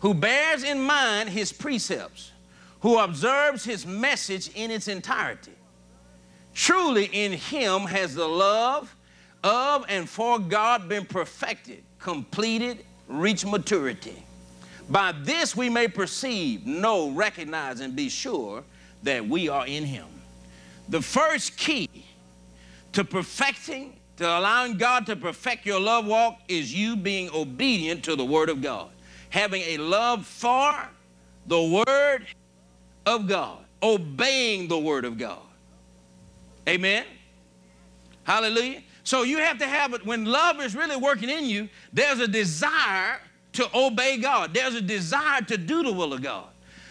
who 0.00 0.14
bears 0.14 0.62
in 0.64 0.80
mind 0.80 1.28
his 1.28 1.52
precepts, 1.52 2.32
who 2.80 2.98
observes 2.98 3.64
his 3.64 3.86
message 3.86 4.50
in 4.54 4.70
its 4.70 4.88
entirety, 4.88 5.52
truly 6.54 7.06
in 7.06 7.32
him 7.32 7.82
has 7.82 8.14
the 8.14 8.26
love 8.26 8.94
of 9.44 9.84
and 9.88 10.08
for 10.08 10.38
God 10.38 10.88
been 10.88 11.04
perfected, 11.04 11.82
completed, 11.98 12.84
reached 13.06 13.46
maturity. 13.46 14.24
By 14.88 15.12
this 15.12 15.54
we 15.54 15.68
may 15.68 15.88
perceive, 15.88 16.66
know, 16.66 17.10
recognize, 17.10 17.80
and 17.80 17.94
be 17.94 18.08
sure 18.08 18.64
that 19.02 19.26
we 19.26 19.48
are 19.48 19.66
in 19.66 19.84
him. 19.84 20.06
The 20.88 21.02
first 21.02 21.56
key 21.56 21.88
to 22.92 23.04
perfecting, 23.04 23.98
to 24.16 24.24
allowing 24.26 24.78
God 24.78 25.06
to 25.06 25.16
perfect 25.16 25.66
your 25.66 25.80
love 25.80 26.06
walk 26.06 26.40
is 26.48 26.74
you 26.74 26.96
being 26.96 27.30
obedient 27.34 28.04
to 28.04 28.16
the 28.16 28.24
Word 28.24 28.48
of 28.48 28.62
God. 28.62 28.90
Having 29.30 29.62
a 29.62 29.78
love 29.78 30.26
for 30.26 30.74
the 31.46 31.84
Word 31.86 32.26
of 33.04 33.28
God, 33.28 33.58
obeying 33.82 34.68
the 34.68 34.78
Word 34.78 35.04
of 35.04 35.18
God. 35.18 35.42
Amen? 36.68 37.04
Hallelujah. 38.24 38.82
So 39.04 39.22
you 39.22 39.38
have 39.38 39.58
to 39.58 39.66
have 39.66 39.94
it, 39.94 40.04
when 40.04 40.26
love 40.26 40.60
is 40.60 40.74
really 40.74 40.96
working 40.96 41.30
in 41.30 41.44
you, 41.44 41.68
there's 41.92 42.20
a 42.20 42.28
desire 42.28 43.20
to 43.54 43.68
obey 43.74 44.18
God, 44.18 44.52
there's 44.52 44.74
a 44.74 44.82
desire 44.82 45.40
to 45.42 45.56
do 45.56 45.82
the 45.82 45.92
will 45.92 46.12
of 46.12 46.22
God. 46.22 46.46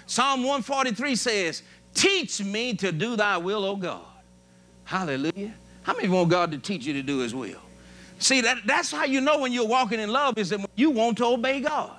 Psalm 0.08 0.40
143 0.40 1.16
says, 1.16 1.64
Teach 1.98 2.44
me 2.44 2.76
to 2.76 2.92
do 2.92 3.16
thy 3.16 3.38
will, 3.38 3.66
O 3.66 3.76
God. 3.76 4.06
Hallelujah. 4.84 5.52
How 5.82 5.96
many 5.96 6.08
want 6.08 6.30
God 6.30 6.52
to 6.52 6.60
teach 6.60 6.86
you 6.86 6.94
to 6.94 7.02
do 7.02 7.20
his 7.20 7.34
will? 7.34 7.60
See, 8.20 8.40
that, 8.42 8.60
that's 8.68 8.92
how 8.92 9.06
you 9.06 9.20
know 9.20 9.40
when 9.40 9.52
you're 9.52 9.68
walking 9.68 10.00
in 10.00 10.12
love 10.12 10.38
is 10.38 10.50
that 10.50 10.60
you 10.76 10.92
want 10.92 11.18
to 11.18 11.26
obey 11.26 11.60
God. 11.60 11.98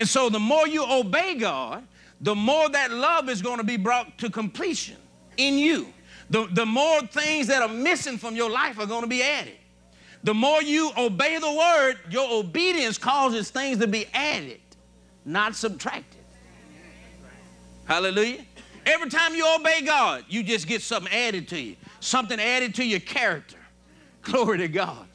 And 0.00 0.08
so 0.08 0.28
the 0.28 0.40
more 0.40 0.66
you 0.66 0.84
obey 0.84 1.36
God, 1.36 1.86
the 2.20 2.34
more 2.34 2.68
that 2.70 2.90
love 2.90 3.28
is 3.28 3.40
going 3.40 3.58
to 3.58 3.64
be 3.64 3.76
brought 3.76 4.18
to 4.18 4.30
completion 4.30 4.96
in 5.36 5.58
you. 5.58 5.92
The, 6.30 6.48
the 6.50 6.66
more 6.66 7.02
things 7.02 7.46
that 7.46 7.62
are 7.62 7.68
missing 7.68 8.18
from 8.18 8.34
your 8.34 8.50
life 8.50 8.80
are 8.80 8.86
going 8.86 9.02
to 9.02 9.08
be 9.08 9.22
added. 9.22 9.58
The 10.24 10.34
more 10.34 10.60
you 10.60 10.90
obey 10.98 11.38
the 11.38 11.52
word, 11.52 11.98
your 12.10 12.28
obedience 12.40 12.98
causes 12.98 13.50
things 13.50 13.78
to 13.78 13.86
be 13.86 14.06
added, 14.12 14.60
not 15.24 15.54
subtracted. 15.54 16.24
Hallelujah. 17.84 18.44
Every 18.86 19.10
time 19.10 19.34
you 19.34 19.44
obey 19.52 19.82
God, 19.82 20.24
you 20.28 20.44
just 20.44 20.68
get 20.68 20.80
something 20.80 21.12
added 21.12 21.48
to 21.48 21.60
you, 21.60 21.74
something 21.98 22.38
added 22.38 22.76
to 22.76 22.84
your 22.84 23.00
character. 23.00 23.58
Glory 24.22 24.58
to 24.58 24.68
God. 24.68 25.06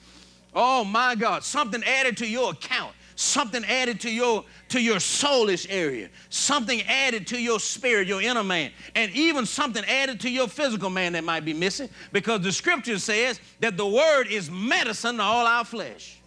Oh 0.53 0.83
my 0.83 1.15
God, 1.15 1.45
something 1.45 1.81
added 1.85 2.17
to 2.17 2.27
your 2.27 2.51
account, 2.51 2.93
something 3.15 3.63
added 3.63 4.01
to 4.01 4.11
your 4.11 4.43
to 4.69 4.81
your 4.81 4.97
soulish 4.97 5.65
area, 5.69 6.09
something 6.29 6.81
added 6.81 7.25
to 7.27 7.41
your 7.41 7.61
spirit, 7.61 8.07
your 8.07 8.21
inner 8.21 8.43
man, 8.43 8.71
and 8.95 9.09
even 9.13 9.45
something 9.45 9.85
added 9.85 10.19
to 10.19 10.29
your 10.29 10.49
physical 10.49 10.89
man 10.89 11.13
that 11.13 11.23
might 11.23 11.45
be 11.45 11.53
missing 11.53 11.87
because 12.11 12.41
the 12.41 12.51
scripture 12.51 12.99
says 12.99 13.39
that 13.61 13.77
the 13.77 13.87
word 13.87 14.27
is 14.27 14.51
medicine 14.51 15.15
to 15.15 15.23
all 15.23 15.47
our 15.47 15.63
flesh. 15.63 16.17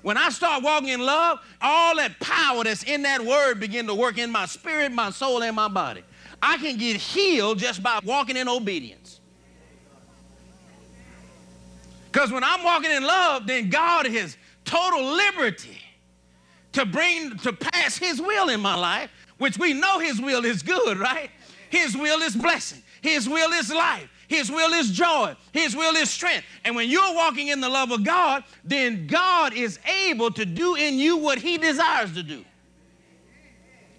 When 0.00 0.16
I 0.16 0.30
start 0.30 0.62
walking 0.62 0.90
in 0.90 1.00
love, 1.00 1.40
all 1.60 1.96
that 1.96 2.18
power 2.20 2.64
that's 2.64 2.84
in 2.84 3.02
that 3.02 3.22
word 3.22 3.60
begin 3.60 3.86
to 3.88 3.94
work 3.94 4.16
in 4.16 4.30
my 4.30 4.46
spirit, 4.46 4.92
my 4.92 5.10
soul, 5.10 5.42
and 5.42 5.56
my 5.56 5.68
body. 5.68 6.02
I 6.46 6.58
can 6.58 6.76
get 6.76 6.96
healed 6.96 7.58
just 7.58 7.82
by 7.82 7.98
walking 8.04 8.36
in 8.36 8.48
obedience. 8.48 9.20
Because 12.12 12.30
when 12.30 12.44
I'm 12.44 12.62
walking 12.62 12.92
in 12.92 13.02
love, 13.02 13.48
then 13.48 13.68
God 13.68 14.06
has 14.06 14.36
total 14.64 15.04
liberty 15.04 15.76
to 16.70 16.86
bring 16.86 17.36
to 17.38 17.52
pass 17.52 17.98
his 17.98 18.22
will 18.22 18.48
in 18.48 18.60
my 18.60 18.76
life, 18.76 19.10
which 19.38 19.58
we 19.58 19.72
know 19.72 19.98
his 19.98 20.20
will 20.20 20.44
is 20.44 20.62
good, 20.62 20.98
right? 20.98 21.30
His 21.68 21.96
will 21.96 22.22
is 22.22 22.36
blessing. 22.36 22.80
His 23.02 23.28
will 23.28 23.50
is 23.52 23.74
life. 23.74 24.08
His 24.28 24.48
will 24.48 24.72
is 24.72 24.92
joy. 24.92 25.34
His 25.52 25.74
will 25.74 25.96
is 25.96 26.10
strength. 26.10 26.46
And 26.64 26.76
when 26.76 26.88
you're 26.88 27.14
walking 27.14 27.48
in 27.48 27.60
the 27.60 27.68
love 27.68 27.90
of 27.90 28.04
God, 28.04 28.44
then 28.62 29.08
God 29.08 29.52
is 29.52 29.80
able 30.06 30.30
to 30.30 30.46
do 30.46 30.76
in 30.76 30.94
you 30.94 31.16
what 31.16 31.38
he 31.38 31.58
desires 31.58 32.12
to 32.12 32.22
do. 32.22 32.44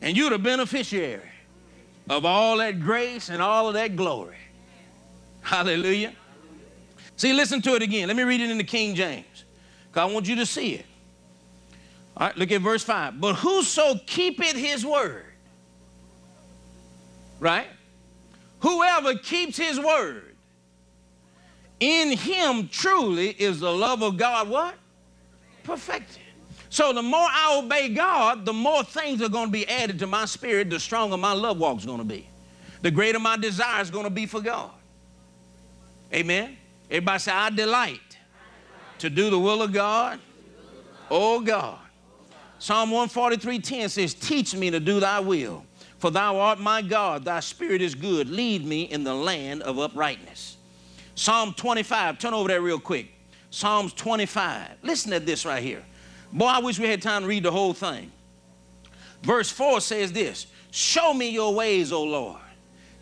And 0.01 0.15
you're 0.15 0.29
the 0.29 0.39
beneficiary 0.39 1.29
of 2.09 2.25
all 2.25 2.57
that 2.57 2.79
grace 2.79 3.29
and 3.29 3.41
all 3.41 3.67
of 3.67 3.73
that 3.73 3.95
glory. 3.95 4.37
Hallelujah. 5.41 6.13
See, 7.15 7.33
listen 7.33 7.61
to 7.63 7.75
it 7.75 7.81
again. 7.81 8.07
Let 8.07 8.17
me 8.17 8.23
read 8.23 8.41
it 8.41 8.49
in 8.49 8.57
the 8.57 8.63
King 8.63 8.95
James 8.95 9.45
because 9.87 10.09
I 10.09 10.13
want 10.13 10.27
you 10.27 10.35
to 10.35 10.45
see 10.45 10.75
it. 10.75 10.85
All 12.15 12.27
right, 12.27 12.37
look 12.37 12.51
at 12.51 12.61
verse 12.61 12.83
5. 12.83 13.19
But 13.19 13.35
whoso 13.35 13.95
keepeth 14.05 14.55
his 14.55 14.85
word, 14.85 15.25
right? 17.39 17.67
Whoever 18.59 19.15
keeps 19.15 19.57
his 19.57 19.79
word, 19.79 20.35
in 21.79 22.17
him 22.17 22.69
truly 22.69 23.29
is 23.29 23.59
the 23.59 23.71
love 23.71 24.01
of 24.01 24.17
God 24.17 24.49
what? 24.49 24.75
Perfected. 25.63 26.23
So 26.69 26.91
the 26.93 27.01
more 27.01 27.27
I 27.29 27.61
obey 27.63 27.89
God, 27.89 28.45
the 28.45 28.53
more 28.53 28.83
things 28.83 29.21
are 29.21 29.29
going 29.29 29.47
to 29.47 29.51
be 29.51 29.67
added 29.67 29.99
to 29.99 30.07
my 30.07 30.25
spirit, 30.25 30.69
the 30.69 30.79
stronger 30.79 31.17
my 31.17 31.33
love 31.33 31.57
walk 31.57 31.79
is 31.79 31.85
going 31.85 31.99
to 31.99 32.03
be. 32.03 32.27
The 32.81 32.91
greater 32.91 33.19
my 33.19 33.37
desire 33.37 33.81
is 33.81 33.89
going 33.89 34.03
to 34.03 34.09
be 34.09 34.25
for 34.25 34.41
God. 34.41 34.71
Amen. 36.13 36.57
Everybody 36.89 37.19
say, 37.19 37.31
I 37.31 37.49
delight 37.49 38.17
to 38.99 39.09
do 39.09 39.29
the 39.29 39.39
will 39.39 39.61
of 39.61 39.71
God. 39.71 40.19
Oh 41.09 41.41
God. 41.41 41.79
Psalm 42.59 42.89
143:10 42.89 43.89
says, 43.89 44.13
Teach 44.13 44.55
me 44.55 44.71
to 44.71 44.79
do 44.79 44.99
thy 44.99 45.19
will, 45.19 45.65
for 45.99 46.11
thou 46.11 46.37
art 46.37 46.59
my 46.59 46.81
God, 46.81 47.23
thy 47.23 47.39
spirit 47.39 47.81
is 47.81 47.93
good. 47.93 48.29
Lead 48.29 48.65
me 48.65 48.83
in 48.83 49.03
the 49.03 49.13
land 49.13 49.61
of 49.63 49.79
uprightness. 49.79 50.57
Psalm 51.15 51.53
25, 51.53 52.19
turn 52.19 52.33
over 52.33 52.47
there 52.47 52.61
real 52.61 52.79
quick. 52.79 53.11
Psalms 53.49 53.93
25. 53.93 54.77
Listen 54.83 55.11
to 55.11 55.19
this 55.19 55.45
right 55.45 55.63
here. 55.63 55.83
Boy, 56.31 56.45
I 56.45 56.59
wish 56.59 56.79
we 56.79 56.87
had 56.87 57.01
time 57.01 57.23
to 57.23 57.27
read 57.27 57.43
the 57.43 57.51
whole 57.51 57.73
thing. 57.73 58.11
Verse 59.21 59.49
4 59.49 59.81
says 59.81 60.11
this 60.11 60.47
Show 60.71 61.13
me 61.13 61.29
your 61.29 61.53
ways, 61.53 61.91
O 61.91 62.03
Lord. 62.03 62.41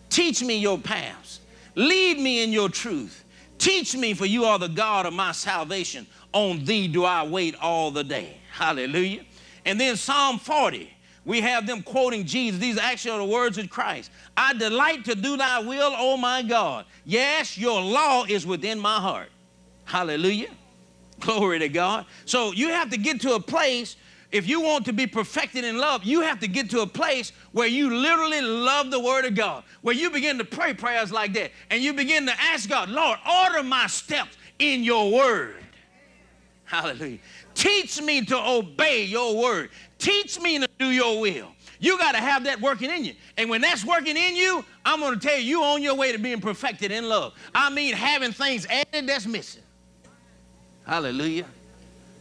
Teach 0.10 0.44
me 0.44 0.58
your 0.58 0.78
paths. 0.78 1.42
Lead 1.76 2.20
me 2.20 2.44
in 2.44 2.52
your 2.52 2.70
truth. 2.70 3.26
Teach 3.58 3.96
me, 3.96 4.14
for 4.14 4.26
you 4.26 4.46
are 4.46 4.60
the 4.60 4.68
God 4.68 5.06
of 5.06 5.14
my 5.14 5.32
salvation. 5.32 6.06
On 6.34 6.64
thee 6.64 6.88
do 6.88 7.06
I 7.06 7.26
wait 7.26 7.56
all 7.62 7.92
the 7.92 8.04
day. 8.04 8.38
Hallelujah. 8.52 9.24
And 9.66 9.80
then 9.80 9.96
Psalm 9.96 10.38
40, 10.38 10.92
we 11.26 11.42
have 11.42 11.66
them 11.66 11.82
quoting 11.82 12.26
Jesus. 12.26 12.60
These 12.60 12.78
actually 12.78 13.12
are 13.12 13.20
the 13.20 13.26
words 13.34 13.58
of 13.58 13.70
Christ. 13.70 14.12
I 14.38 14.54
delight 14.54 15.06
to 15.06 15.16
do 15.16 15.38
thy 15.38 15.60
will, 15.60 15.94
O 15.98 16.18
my 16.18 16.44
God. 16.44 16.86
Yes, 17.04 17.58
your 17.58 17.82
law 17.82 18.26
is 18.26 18.46
within 18.46 18.80
my 18.80 19.00
heart. 19.00 19.30
Hallelujah. 19.86 20.52
Glory 21.20 21.60
to 21.60 21.70
God. 21.70 22.06
So 22.26 22.52
you 22.52 22.70
have 22.70 22.90
to 22.92 22.98
get 22.98 23.22
to 23.22 23.36
a 23.36 23.40
place, 23.40 23.96
if 24.32 24.48
you 24.48 24.62
want 24.62 24.86
to 24.86 24.94
be 24.94 25.08
perfected 25.08 25.64
in 25.64 25.78
love, 25.78 26.04
you 26.04 26.22
have 26.22 26.40
to 26.42 26.48
get 26.48 26.70
to 26.72 26.82
a 26.82 26.88
place 26.88 27.32
where 27.52 27.68
you 27.68 27.96
literally 27.96 28.42
love 28.42 28.92
the 28.92 29.00
Word 29.00 29.26
of 29.26 29.36
God, 29.36 29.64
where 29.82 29.96
you 29.96 30.10
begin 30.10 30.38
to 30.38 30.46
pray 30.46 30.74
prayers 30.74 31.12
like 31.12 31.34
that, 31.34 31.52
and 31.70 31.82
you 31.82 31.94
begin 31.94 32.26
to 32.26 32.34
ask 32.40 32.70
God, 32.70 32.90
Lord, 32.90 33.18
order 33.28 33.64
my 33.64 33.88
steps 33.88 34.38
in 34.60 34.84
your 34.84 35.12
Word. 35.12 35.64
Hallelujah. 36.66 37.20
Teach 37.54 38.02
me 38.02 38.26
to 38.26 38.38
obey 38.38 39.06
your 39.06 39.38
Word. 39.38 39.70
Teach 40.00 40.40
me 40.42 40.60
to 40.60 40.68
do 40.80 40.88
your 40.88 41.22
will. 41.22 41.48
You 41.80 41.98
got 41.98 42.14
to 42.14 42.20
have 42.20 42.44
that 42.46 42.60
working 42.60 42.90
in 42.90 43.06
you. 43.06 43.14
And 43.38 43.50
when 43.50 43.62
that's 43.62 43.86
working 43.86 44.18
in 44.18 44.36
you, 44.36 44.66
I'm 44.84 45.00
going 45.00 45.18
to 45.18 45.28
tell 45.28 45.38
you, 45.38 45.60
you're 45.60 45.66
on 45.66 45.82
your 45.82 45.96
way 45.96 46.12
to 46.12 46.18
being 46.18 46.42
perfected 46.42 46.92
in 46.92 47.08
love. 47.08 47.34
I 47.54 47.70
mean, 47.70 47.94
having 47.94 48.32
things 48.32 48.66
added 48.66 49.08
that's 49.08 49.28
missing. 49.28 49.62
Hallelujah. 50.86 51.46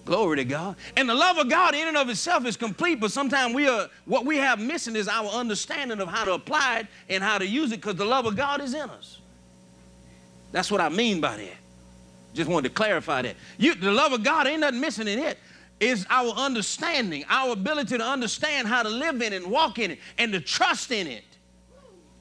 Glory 0.05 0.37
to 0.37 0.45
God. 0.45 0.77
And 0.97 1.09
the 1.09 1.15
love 1.15 1.39
of 1.39 1.49
God 1.49 1.75
in 1.75 1.89
and 1.89 1.97
of 1.97 2.11
itself 2.11 2.45
is 2.45 2.57
complete, 2.57 3.01
but 3.01 3.11
sometimes 3.11 3.55
we 3.55 3.67
are 3.69 3.89
what 4.05 4.27
we 4.27 4.37
have 4.37 4.61
missing 4.61 4.97
is 4.97 5.09
our 5.09 5.29
understanding 5.29 6.01
of 6.01 6.09
how 6.09 6.25
to 6.25 6.35
apply 6.35 6.81
it 6.81 6.87
and 7.09 7.23
how 7.23 7.39
to 7.39 7.47
use 7.47 7.73
it 7.73 7.81
because 7.81 7.97
the 7.97 8.05
love 8.05 8.27
of 8.27 8.37
God 8.37 8.61
is 8.61 8.75
in 8.75 8.91
us. 8.91 9.19
That's 10.53 10.71
what 10.71 10.81
I 10.81 10.89
mean 10.91 11.21
by 11.21 11.37
that. 11.37 11.57
Just 12.35 12.51
wanted 12.51 12.69
to 12.69 12.75
clarify 12.75 13.23
that. 13.23 13.37
You, 13.57 13.75
the 13.75 13.93
love 13.93 14.13
of 14.13 14.23
God 14.23 14.47
ain't 14.47 14.61
nothing 14.61 14.81
missing 14.81 15.09
in 15.09 15.19
it. 15.19 15.39
It's 15.81 16.05
our 16.11 16.31
understanding, 16.31 17.25
our 17.29 17.53
ability 17.53 17.99
to 17.99 18.05
understand 18.05 18.69
how 18.69 18.83
to 18.83 18.89
live 18.89 19.17
in 19.17 19.33
it 19.33 19.43
and 19.43 19.51
walk 19.51 19.79
in 19.79 19.93
it 19.93 19.99
and 20.19 20.33
to 20.33 20.41
trust 20.41 20.93
in 20.93 21.07
it 21.07 21.25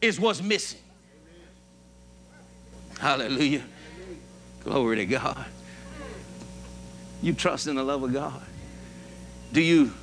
is 0.02 0.20
what's 0.20 0.42
missing. 0.42 0.80
Hallelujah. 3.00 3.64
Glory 4.64 4.98
to 4.98 5.06
God. 5.06 5.46
You 7.24 7.32
trust 7.32 7.68
in 7.68 7.78
the 7.78 7.84
love 7.84 8.04
of 8.04 8.12
God. 8.12 8.42
Do 9.54 9.62
you, 9.62 9.94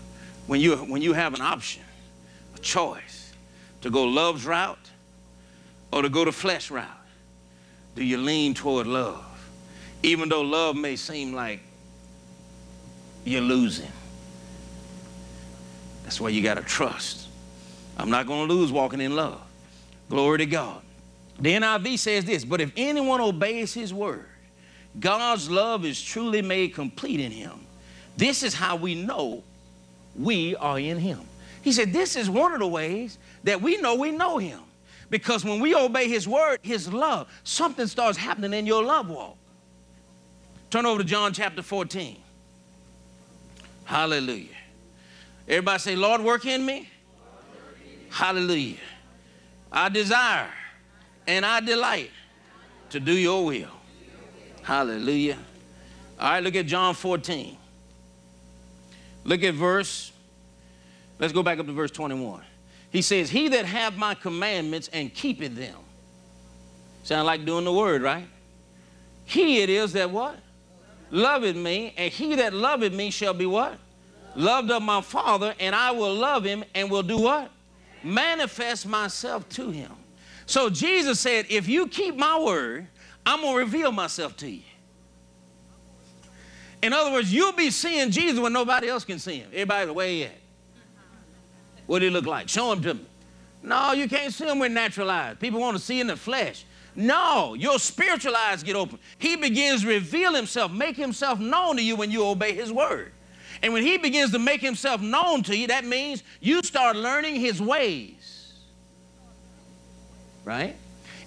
when 0.47 0.59
you 0.59 0.77
when 0.77 1.03
you 1.03 1.13
have 1.13 1.35
an 1.35 1.43
option, 1.43 1.83
a 2.57 2.59
choice, 2.59 3.35
to 3.83 3.91
go 3.91 4.05
love's 4.05 4.47
route 4.47 4.79
or 5.93 6.01
to 6.01 6.09
go 6.09 6.25
the 6.25 6.33
flesh 6.33 6.71
route, 6.71 6.87
do 7.95 8.03
you 8.03 8.17
lean 8.17 8.55
toward 8.55 8.87
love? 8.87 9.27
Even 10.03 10.31
though 10.31 10.41
love 10.41 10.77
may 10.77 10.97
seem 10.97 11.35
like 11.35 11.61
you're 13.27 13.43
losing. 13.43 13.93
That's 16.05 16.23
why 16.23 16.31
you 16.31 16.43
got 16.43 16.55
to 16.55 16.63
trust. 16.63 17.29
I'm 17.99 18.09
not 18.09 18.27
going 18.27 18.49
to 18.49 18.55
lose 18.55 18.73
walking 18.73 19.03
in 19.03 19.15
love. 19.15 19.43
Glory 20.09 20.39
to 20.39 20.47
God. 20.47 20.81
The 21.39 21.53
NIV 21.53 21.99
says 21.99 22.25
this, 22.25 22.47
but 22.47 22.63
if 22.63 22.73
anyone 22.79 23.21
obeys 23.21 23.75
his 23.75 23.93
word, 23.93 24.30
God's 24.99 25.49
love 25.49 25.85
is 25.85 26.01
truly 26.03 26.43
made 26.43 26.75
complete 26.75 27.21
in 27.21 27.31
him. 27.31 27.67
This 28.17 28.43
is 28.43 28.55
how 28.55 28.77
we 28.77 28.95
know 28.95 29.45
we 30.17 30.57
are 30.57 30.79
in 30.79 30.99
him. 30.99 31.21
He 31.63 31.73
said, 31.73 31.93
This 31.93 32.17
is 32.17 32.29
one 32.29 32.53
of 32.53 32.59
the 32.59 32.67
ways 32.67 33.19
that 33.45 33.61
we 33.63 33.77
know 33.77 33.95
we 33.95 34.11
know 34.11 34.39
him. 34.39 34.61
Because 35.09 35.45
when 35.45 35.61
we 35.61 35.75
obey 35.75 36.09
his 36.09 36.27
word, 36.27 36.59
his 36.63 36.93
love, 36.93 37.29
something 37.43 37.87
starts 37.87 38.17
happening 38.17 38.55
in 38.55 38.67
your 38.67 38.83
love 38.85 39.09
walk. 39.09 39.37
Turn 40.71 40.87
over 40.87 40.99
to 40.99 41.05
John 41.05 41.33
chapter 41.33 41.63
14. 41.63 42.17
Hallelujah. 43.85 44.47
Everybody 45.49 45.79
say, 45.81 45.97
Lord, 45.97 46.21
work 46.21 46.47
in 46.47 46.65
me. 46.65 46.89
Hallelujah. 48.09 48.77
I 49.73 49.89
desire 49.89 50.51
and 51.27 51.45
I 51.45 51.61
delight 51.61 52.11
to 52.91 53.01
do 53.01 53.13
your 53.13 53.45
will. 53.45 53.80
Hallelujah. 54.71 55.37
All 56.21 56.31
right, 56.31 56.45
look 56.45 56.55
at 56.55 56.65
John 56.65 56.95
14. 56.95 57.57
Look 59.25 59.43
at 59.43 59.55
verse, 59.55 60.13
let's 61.19 61.33
go 61.33 61.43
back 61.43 61.59
up 61.59 61.67
to 61.67 61.73
verse 61.73 61.91
21. 61.91 62.45
He 62.93 63.03
says, 63.03 63.31
He 63.31 63.49
that 63.49 63.65
hath 63.65 63.97
my 63.97 64.15
commandments 64.15 64.89
and 64.93 65.13
keepeth 65.13 65.57
them, 65.57 65.75
Sound 67.03 67.27
like 67.27 67.45
doing 67.45 67.65
the 67.65 67.73
word, 67.73 68.03
right? 68.03 68.29
He 69.25 69.61
it 69.61 69.71
is 69.71 69.93
that 69.95 70.13
what? 70.13 70.37
Loveth 71.11 71.57
me, 71.57 71.93
and 71.97 72.13
he 72.13 72.37
that 72.37 72.53
loveth 72.53 72.93
me 72.93 73.11
shall 73.11 73.35
be 73.35 73.47
what? 73.47 73.77
Loved 74.37 74.71
of 74.71 74.85
my 74.85 75.01
Father, 75.01 75.53
and 75.59 75.75
I 75.75 75.91
will 75.91 76.15
love 76.15 76.45
him 76.45 76.63
and 76.77 76.89
will 76.89 77.03
do 77.03 77.19
what? 77.19 77.51
Manifest 78.05 78.87
myself 78.87 79.49
to 79.49 79.73
him. 79.73 79.91
So 80.47 80.71
Jesus 80.71 81.19
said, 81.19 81.47
if 81.49 81.69
you 81.69 81.89
keep 81.89 82.15
my 82.15 82.39
word, 82.39 82.87
I'm 83.25 83.41
going 83.41 83.55
to 83.55 83.59
reveal 83.59 83.93
myself 83.93 84.37
to 84.39 84.51
you. 84.51 84.63
In 86.83 86.93
other 86.93 87.13
words, 87.13 87.33
you'll 87.33 87.53
be 87.53 87.71
seeing 87.71 88.11
Jesus 88.11 88.41
when 88.41 88.53
nobody 88.53 88.89
else 88.89 89.05
can 89.05 89.19
see 89.19 89.39
him. 89.39 89.51
Everybody's 89.53 89.95
where 89.95 90.09
he 90.09 90.25
at? 90.25 90.39
What 91.87 92.03
he 92.03 92.11
look 92.11 92.27
like? 92.27 92.49
Show 92.49 92.73
him 92.73 92.83
to 92.83 92.95
me. 92.95 93.07
No, 93.63 93.93
you 93.93 94.09
can't 94.09 94.33
see 94.33 94.49
him 94.49 94.59
with 94.59 94.73
natural 94.73 95.11
eyes. 95.11 95.37
People 95.39 95.61
want 95.61 95.77
to 95.77 95.83
see 95.83 96.01
in 96.01 96.07
the 96.07 96.17
flesh. 96.17 96.65
No, 96.95 97.55
your 97.55 97.79
spiritual 97.79 98.35
eyes 98.35 98.63
get 98.63 98.77
open. 98.77 98.99
He 99.19 99.37
begins 99.37 99.83
to 99.83 99.89
reveal 99.89 100.35
himself, 100.35 100.73
make 100.73 100.97
himself 100.97 101.39
known 101.39 101.77
to 101.77 101.83
you 101.83 101.97
when 101.97 102.11
you 102.11 102.25
obey 102.25 102.55
his 102.55 102.73
word. 102.73 103.13
And 103.63 103.73
when 103.73 103.83
he 103.83 103.99
begins 103.99 104.33
to 104.33 104.39
make 104.39 104.61
himself 104.61 105.03
known 105.03 105.43
to 105.45 105.57
you, 105.57 105.67
that 105.67 105.85
means 105.85 106.23
you 106.41 106.63
start 106.63 106.97
learning 106.97 107.37
his 107.37 107.61
ways. 107.61 108.55
Right? 110.45 110.77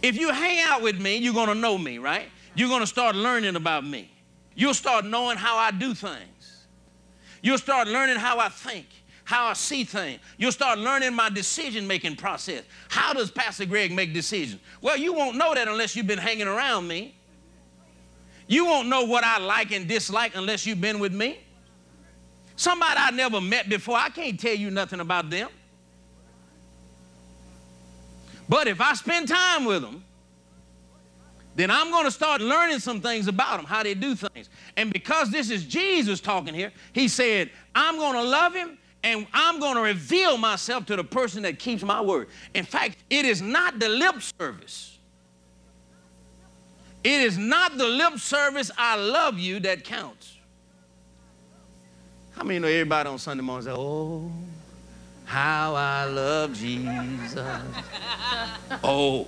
If 0.04 0.18
you 0.18 0.32
hang 0.32 0.60
out 0.60 0.84
with 0.84 1.00
me, 1.00 1.18
you're 1.18 1.34
going 1.34 1.48
to 1.48 1.56
know 1.56 1.78
me, 1.78 1.98
right? 1.98 2.30
You're 2.54 2.70
going 2.70 2.82
to 2.82 2.88
start 2.88 3.16
learning 3.16 3.56
about 3.56 3.84
me. 3.84 4.12
You'll 4.54 4.76
start 4.76 5.06
knowing 5.06 5.38
how 5.38 5.58
I 5.58 5.72
do 5.72 5.96
things. 5.96 6.68
You'll 7.42 7.58
start 7.58 7.88
learning 7.88 8.18
how 8.18 8.38
I 8.38 8.50
think 8.50 8.86
how 9.24 9.46
I 9.46 9.54
see 9.54 9.84
things. 9.84 10.20
You'll 10.38 10.52
start 10.52 10.80
learning 10.80 11.14
my 11.14 11.30
decision 11.30 11.88
making 11.88 12.18
process. 12.18 12.64
How 12.90 13.14
does 13.14 13.32
Pastor 13.32 13.66
Greg 13.66 13.92
make 13.92 14.14
decisions? 14.14 14.62
Well, 14.82 14.98
you 14.98 15.14
won't 15.14 15.38
know 15.38 15.54
that 15.54 15.68
unless 15.68 15.96
you've 15.96 16.08
been 16.08 16.20
hanging 16.20 16.48
around 16.48 16.88
me. 16.88 17.16
You 18.48 18.66
won't 18.66 18.90
know 18.90 19.04
what 19.04 19.24
I 19.24 19.40
like 19.40 19.72
and 19.72 19.88
dislike 19.88 20.36
unless 20.36 20.66
you've 20.66 20.82
been 20.82 21.00
with 21.00 21.14
me. 21.14 21.40
Somebody 22.56 22.96
I 22.98 23.12
never 23.12 23.40
met 23.40 23.70
before, 23.70 23.98
I 23.98 24.10
can't 24.10 24.40
tell 24.40 24.54
you 24.54 24.70
nothing 24.70 25.00
about 25.00 25.30
them. 25.30 25.50
But 28.48 28.68
if 28.68 28.82
I 28.82 28.94
spend 28.94 29.28
time 29.28 29.66
with 29.66 29.82
them, 29.82 30.04
then 31.56 31.70
I'm 31.70 31.92
going 31.92 32.06
to 32.06 32.12
start 32.12 32.42
learning 32.42 32.80
some 32.80 33.00
things 33.00 33.28
about 33.28 33.58
them, 33.58 33.66
how 33.66 33.84
they 33.84 33.94
do 33.94 34.16
things. 34.16 34.50
And 34.76 34.92
because 34.92 35.30
this 35.30 35.50
is 35.50 35.66
Jesus 35.66 36.20
talking 36.20 36.54
here, 36.54 36.72
he 36.94 37.08
said, 37.08 37.52
I'm 37.76 37.98
going 37.98 38.14
to 38.14 38.24
love 38.24 38.54
him 38.56 38.78
and 39.04 39.28
I'm 39.34 39.60
going 39.60 39.76
to 39.76 39.82
reveal 39.82 40.38
myself 40.38 40.86
to 40.88 40.96
the 40.96 41.04
person 41.04 41.44
that 41.44 41.60
keeps 41.60 41.84
my 41.84 42.02
word. 42.02 42.30
In 42.54 42.66
fact, 42.66 42.98
it 43.10 43.26
is 43.26 43.42
not 43.42 43.80
the 43.80 43.90
lip 43.90 44.16
service. 44.40 44.98
It 47.04 47.22
is 47.22 47.38
not 47.38 47.78
the 47.78 47.86
lip 47.86 48.18
service, 48.18 48.72
I 48.78 48.96
love 48.96 49.38
you, 49.38 49.60
that 49.62 49.84
counts. 49.84 50.38
How 52.32 52.44
many 52.44 52.60
know 52.60 52.68
everybody 52.68 53.10
on 53.10 53.20
Sunday 53.20 53.44
morning 53.44 53.66
say, 53.66 53.74
Oh, 53.74 54.32
how 55.26 55.76
I 55.76 56.06
love 56.06 56.54
Jesus. 56.54 57.38
oh, 58.84 59.28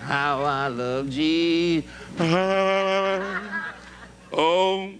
how 0.00 0.42
I 0.42 0.68
love 0.68 1.10
Jesus. 1.10 1.90
oh, 4.32 4.92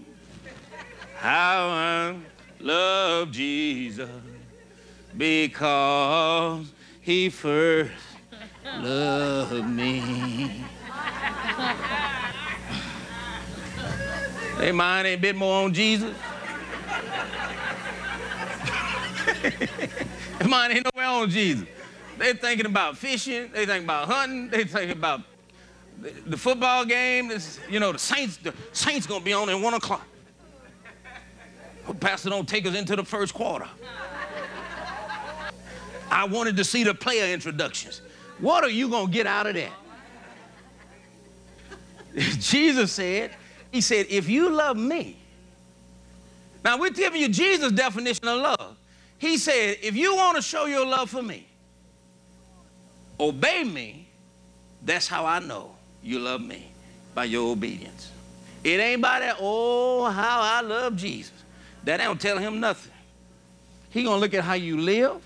how 1.15 1.67
I 1.67 2.15
love 2.59 3.31
Jesus 3.31 4.09
because 5.17 6.71
he 7.01 7.29
first 7.29 7.91
loved 8.79 9.67
me. 9.67 10.63
they 14.57 14.71
mind 14.71 15.07
a 15.07 15.15
bit 15.15 15.35
more 15.35 15.65
on 15.65 15.73
Jesus. 15.73 16.15
Mine 20.47 20.71
ain't 20.71 20.87
nowhere 20.93 21.09
on 21.09 21.29
Jesus. 21.29 21.67
They 22.17 22.33
thinking 22.33 22.65
about 22.65 22.97
fishing. 22.97 23.49
They 23.51 23.65
thinking 23.65 23.85
about 23.85 24.07
hunting. 24.07 24.49
They 24.49 24.63
thinking 24.63 24.91
about 24.91 25.21
the 26.25 26.37
football 26.37 26.85
game. 26.85 27.31
You 27.69 27.79
know, 27.79 27.91
the 27.91 27.99
Saints. 27.99 28.37
The 28.37 28.53
Saints 28.73 29.07
gonna 29.07 29.23
be 29.23 29.33
on 29.33 29.49
at 29.49 29.59
one 29.59 29.73
o'clock. 29.73 30.05
Pastor, 31.99 32.29
don't 32.29 32.47
take 32.47 32.65
us 32.65 32.75
into 32.75 32.95
the 32.95 33.03
first 33.03 33.33
quarter. 33.33 33.67
I 36.09 36.25
wanted 36.25 36.57
to 36.57 36.63
see 36.63 36.83
the 36.83 36.93
player 36.93 37.33
introductions. 37.33 38.01
What 38.39 38.63
are 38.63 38.69
you 38.69 38.89
to 38.89 39.07
get 39.07 39.25
out 39.25 39.47
of 39.47 39.55
that? 39.55 39.71
Jesus 42.39 42.91
said, 42.91 43.31
He 43.71 43.81
said, 43.81 44.07
if 44.09 44.29
you 44.29 44.49
love 44.49 44.77
me, 44.77 45.17
now 46.63 46.77
we're 46.77 46.89
giving 46.89 47.21
you 47.21 47.29
Jesus' 47.29 47.71
definition 47.71 48.27
of 48.27 48.41
love. 48.41 48.77
He 49.21 49.37
said, 49.37 49.77
if 49.83 49.95
you 49.95 50.15
want 50.15 50.37
to 50.37 50.41
show 50.41 50.65
your 50.65 50.83
love 50.83 51.11
for 51.11 51.21
me, 51.21 51.45
obey 53.19 53.63
me. 53.63 54.07
That's 54.83 55.07
how 55.07 55.27
I 55.27 55.37
know 55.37 55.75
you 56.01 56.17
love 56.17 56.41
me, 56.41 56.71
by 57.13 57.25
your 57.25 57.51
obedience. 57.51 58.09
It 58.63 58.79
ain't 58.79 58.99
by 58.99 59.19
that, 59.19 59.35
oh, 59.39 60.05
how 60.05 60.41
I 60.41 60.61
love 60.61 60.95
Jesus. 60.95 61.31
That 61.83 61.97
don't 61.97 62.19
tell 62.19 62.39
him 62.39 62.59
nothing. 62.59 62.91
He 63.91 64.01
gonna 64.01 64.19
look 64.19 64.33
at 64.33 64.43
how 64.43 64.55
you 64.55 64.81
live 64.81 65.21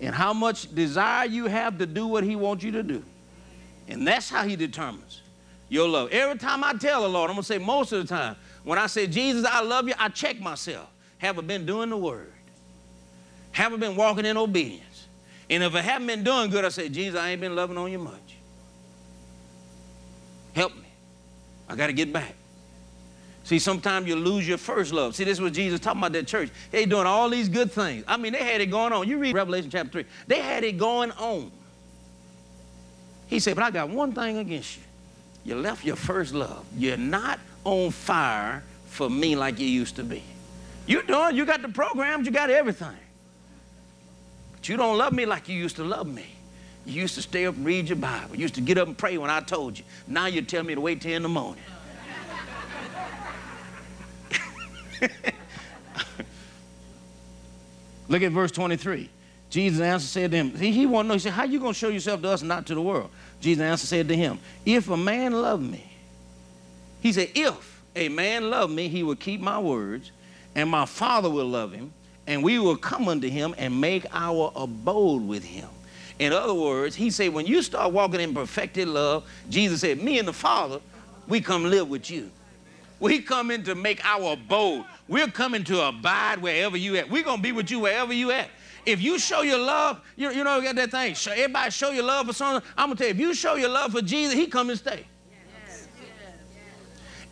and 0.00 0.14
how 0.14 0.32
much 0.32 0.72
desire 0.72 1.26
you 1.26 1.46
have 1.46 1.78
to 1.78 1.86
do 1.86 2.06
what 2.06 2.22
he 2.22 2.36
wants 2.36 2.62
you 2.62 2.70
to 2.70 2.84
do. 2.84 3.02
And 3.88 4.06
that's 4.06 4.30
how 4.30 4.44
he 4.44 4.54
determines 4.54 5.22
your 5.68 5.88
love. 5.88 6.10
Every 6.12 6.38
time 6.38 6.62
I 6.62 6.74
tell 6.74 7.02
the 7.02 7.08
Lord, 7.08 7.30
I'm 7.30 7.34
gonna 7.34 7.42
say 7.42 7.58
most 7.58 7.90
of 7.90 8.06
the 8.06 8.14
time, 8.14 8.36
when 8.62 8.78
I 8.78 8.86
say, 8.86 9.08
Jesus, 9.08 9.44
I 9.44 9.60
love 9.60 9.88
you, 9.88 9.94
I 9.98 10.08
check 10.08 10.38
myself. 10.38 10.88
Have 11.18 11.36
I 11.36 11.42
been 11.42 11.66
doing 11.66 11.90
the 11.90 11.96
word? 11.96 12.30
Have 13.54 13.72
I 13.72 13.76
been 13.76 13.96
walking 13.96 14.26
in 14.26 14.36
obedience? 14.36 15.06
And 15.48 15.62
if 15.62 15.74
I 15.74 15.80
haven't 15.80 16.08
been 16.08 16.24
doing 16.24 16.50
good, 16.50 16.64
I 16.64 16.68
say, 16.70 16.88
Jesus, 16.88 17.18
I 17.18 17.30
ain't 17.30 17.40
been 17.40 17.54
loving 17.54 17.78
on 17.78 17.90
you 17.90 17.98
much. 17.98 18.14
Help 20.54 20.74
me. 20.74 20.82
I 21.68 21.76
got 21.76 21.86
to 21.86 21.92
get 21.92 22.12
back. 22.12 22.34
See, 23.44 23.60
sometimes 23.60 24.08
you 24.08 24.16
lose 24.16 24.48
your 24.48 24.58
first 24.58 24.92
love. 24.92 25.14
See, 25.14 25.22
this 25.22 25.38
is 25.38 25.40
what 25.40 25.52
Jesus 25.52 25.78
talking 25.78 26.00
about 26.00 26.12
that 26.12 26.26
church. 26.26 26.50
They 26.72 26.84
doing 26.84 27.06
all 27.06 27.30
these 27.30 27.48
good 27.48 27.70
things. 27.70 28.02
I 28.08 28.16
mean, 28.16 28.32
they 28.32 28.42
had 28.42 28.60
it 28.60 28.66
going 28.66 28.92
on. 28.92 29.06
You 29.06 29.18
read 29.18 29.34
Revelation 29.34 29.70
chapter 29.70 30.02
3. 30.02 30.04
They 30.26 30.40
had 30.40 30.64
it 30.64 30.78
going 30.78 31.12
on. 31.12 31.52
He 33.28 33.38
said, 33.38 33.54
but 33.54 33.64
I 33.64 33.70
got 33.70 33.88
one 33.88 34.12
thing 34.12 34.38
against 34.38 34.78
you. 34.78 34.82
You 35.44 35.56
left 35.56 35.84
your 35.84 35.96
first 35.96 36.34
love. 36.34 36.64
You're 36.76 36.96
not 36.96 37.38
on 37.64 37.90
fire 37.90 38.64
for 38.86 39.08
me 39.08 39.36
like 39.36 39.60
you 39.60 39.66
used 39.66 39.96
to 39.96 40.04
be. 40.04 40.22
You're 40.86 41.02
doing, 41.02 41.36
you 41.36 41.44
got 41.44 41.62
the 41.62 41.68
programs, 41.68 42.26
you 42.26 42.32
got 42.32 42.50
everything. 42.50 42.96
But 44.64 44.70
you 44.70 44.78
don't 44.78 44.96
love 44.96 45.12
me 45.12 45.26
like 45.26 45.46
you 45.50 45.56
used 45.56 45.76
to 45.76 45.84
love 45.84 46.06
me. 46.06 46.24
You 46.86 47.02
used 47.02 47.16
to 47.16 47.22
stay 47.22 47.44
up 47.44 47.54
and 47.54 47.66
read 47.66 47.86
your 47.86 47.96
Bible. 47.96 48.34
You 48.34 48.40
used 48.40 48.54
to 48.54 48.62
get 48.62 48.78
up 48.78 48.88
and 48.88 48.96
pray 48.96 49.18
when 49.18 49.28
I 49.28 49.40
told 49.40 49.78
you. 49.78 49.84
Now 50.06 50.24
you 50.24 50.40
tell 50.40 50.62
me 50.62 50.74
to 50.74 50.80
wait 50.80 51.02
till 51.02 51.12
in 51.12 51.22
the 51.22 51.28
morning. 51.28 51.62
Look 58.08 58.22
at 58.22 58.32
verse 58.32 58.50
23. 58.52 59.10
Jesus 59.50 59.82
answered, 59.82 60.08
said 60.08 60.30
to 60.30 60.38
him, 60.38 60.56
he, 60.56 60.72
he 60.72 60.86
wanted 60.86 61.02
to 61.02 61.08
know, 61.08 61.14
he 61.16 61.20
said, 61.20 61.34
how 61.34 61.44
you 61.44 61.60
going 61.60 61.74
to 61.74 61.78
show 61.78 61.90
yourself 61.90 62.22
to 62.22 62.30
us 62.30 62.40
and 62.40 62.48
not 62.48 62.64
to 62.68 62.74
the 62.74 62.80
world? 62.80 63.10
Jesus 63.42 63.60
answered, 63.60 63.88
said 63.88 64.08
to 64.08 64.16
him, 64.16 64.38
if 64.64 64.88
a 64.88 64.96
man 64.96 65.34
love 65.34 65.60
me, 65.60 65.92
he 67.02 67.12
said, 67.12 67.28
if 67.34 67.82
a 67.94 68.08
man 68.08 68.48
love 68.48 68.70
me, 68.70 68.88
he 68.88 69.02
will 69.02 69.14
keep 69.14 69.42
my 69.42 69.58
words, 69.58 70.10
and 70.54 70.70
my 70.70 70.86
Father 70.86 71.28
will 71.28 71.48
love 71.48 71.72
him, 71.72 71.92
and 72.26 72.42
we 72.42 72.58
will 72.58 72.76
come 72.76 73.08
unto 73.08 73.28
him 73.28 73.54
and 73.58 73.80
make 73.80 74.06
our 74.12 74.52
abode 74.56 75.26
with 75.26 75.44
him. 75.44 75.68
In 76.18 76.32
other 76.32 76.54
words, 76.54 76.94
he 76.94 77.10
said, 77.10 77.32
when 77.32 77.46
you 77.46 77.60
start 77.62 77.92
walking 77.92 78.20
in 78.20 78.34
perfected 78.34 78.88
love, 78.88 79.28
Jesus 79.50 79.80
said, 79.80 80.00
me 80.00 80.18
and 80.18 80.28
the 80.28 80.32
Father, 80.32 80.80
we 81.26 81.40
come 81.40 81.64
live 81.64 81.88
with 81.88 82.10
you. 82.10 82.30
We 83.00 83.20
come 83.20 83.50
in 83.50 83.64
to 83.64 83.74
make 83.74 84.04
our 84.04 84.34
abode. 84.34 84.84
We're 85.08 85.26
coming 85.26 85.64
to 85.64 85.88
abide 85.88 86.40
wherever 86.40 86.76
you 86.76 86.96
at. 86.96 87.10
We're 87.10 87.24
going 87.24 87.38
to 87.38 87.42
be 87.42 87.52
with 87.52 87.70
you 87.70 87.80
wherever 87.80 88.12
you 88.12 88.30
at. 88.30 88.48
If 88.86 89.02
you 89.02 89.18
show 89.18 89.42
your 89.42 89.58
love, 89.58 90.00
you, 90.16 90.30
you 90.30 90.44
know, 90.44 90.60
got 90.62 90.76
that 90.76 90.90
thing. 90.90 91.14
Show, 91.14 91.32
everybody 91.32 91.70
show 91.70 91.90
your 91.90 92.04
love 92.04 92.26
for 92.26 92.32
someone. 92.32 92.62
I'm 92.76 92.88
going 92.88 92.96
to 92.96 93.04
tell 93.04 93.08
you, 93.08 93.14
if 93.14 93.20
you 93.20 93.34
show 93.34 93.56
your 93.56 93.70
love 93.70 93.92
for 93.92 94.02
Jesus, 94.02 94.34
he 94.34 94.46
come 94.46 94.70
and 94.70 94.78
stay. 94.78 95.06
Yes. 95.66 95.88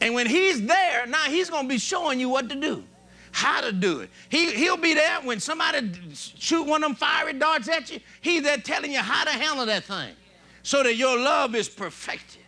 And 0.00 0.14
when 0.14 0.26
he's 0.26 0.66
there, 0.66 1.06
now 1.06 1.24
he's 1.24 1.48
going 1.48 1.64
to 1.64 1.68
be 1.68 1.78
showing 1.78 2.18
you 2.18 2.28
what 2.28 2.48
to 2.48 2.56
do, 2.56 2.82
how 3.32 3.60
to 3.60 3.72
do 3.72 4.00
it. 4.00 4.10
He, 4.28 4.52
he'll 4.52 4.76
be 4.76 4.94
there 4.94 5.20
when 5.22 5.40
somebody 5.40 5.90
shoot 6.14 6.64
one 6.64 6.84
of 6.84 6.90
them 6.90 6.96
fiery 6.96 7.32
darts 7.32 7.68
at 7.68 7.90
you. 7.90 7.98
He's 8.20 8.42
there 8.42 8.58
telling 8.58 8.92
you 8.92 9.00
how 9.00 9.24
to 9.24 9.30
handle 9.30 9.66
that 9.66 9.84
thing 9.84 10.14
so 10.62 10.82
that 10.82 10.94
your 10.94 11.18
love 11.18 11.54
is 11.54 11.68
perfected 11.68 12.42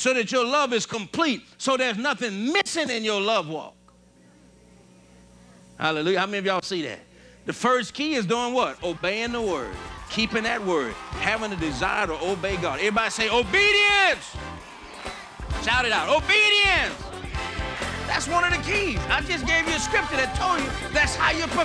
so 0.00 0.14
that 0.14 0.32
your 0.32 0.46
love 0.46 0.72
is 0.72 0.86
complete, 0.86 1.42
so 1.58 1.76
there's 1.76 1.98
nothing 1.98 2.50
missing 2.50 2.88
in 2.88 3.04
your 3.04 3.20
love 3.20 3.50
walk. 3.50 3.74
Hallelujah. 5.78 6.20
How 6.20 6.24
many 6.24 6.38
of 6.38 6.46
y'all 6.46 6.62
see 6.62 6.80
that? 6.82 7.00
The 7.44 7.52
first 7.52 7.92
key 7.92 8.14
is 8.14 8.24
doing 8.24 8.54
what? 8.54 8.82
Obeying 8.82 9.32
the 9.32 9.42
word, 9.42 9.74
keeping 10.08 10.44
that 10.44 10.64
word, 10.64 10.94
having 11.20 11.52
a 11.52 11.56
desire 11.56 12.06
to 12.06 12.14
obey 12.24 12.56
God. 12.56 12.78
Everybody 12.78 13.10
say 13.10 13.28
obedience. 13.28 14.36
Shout 15.62 15.84
it 15.84 15.92
out. 15.92 16.08
Obedience. 16.08 17.09
That's 18.10 18.26
one 18.26 18.42
of 18.42 18.50
the 18.50 18.58
keys. 18.68 18.98
I 19.08 19.20
just 19.20 19.46
gave 19.46 19.68
you 19.68 19.76
a 19.76 19.78
scripture 19.78 20.18
that 20.18 20.34
told 20.34 20.58
you 20.58 20.66
that's 20.92 21.14
how 21.14 21.30
you 21.30 21.46
perfect. 21.46 21.60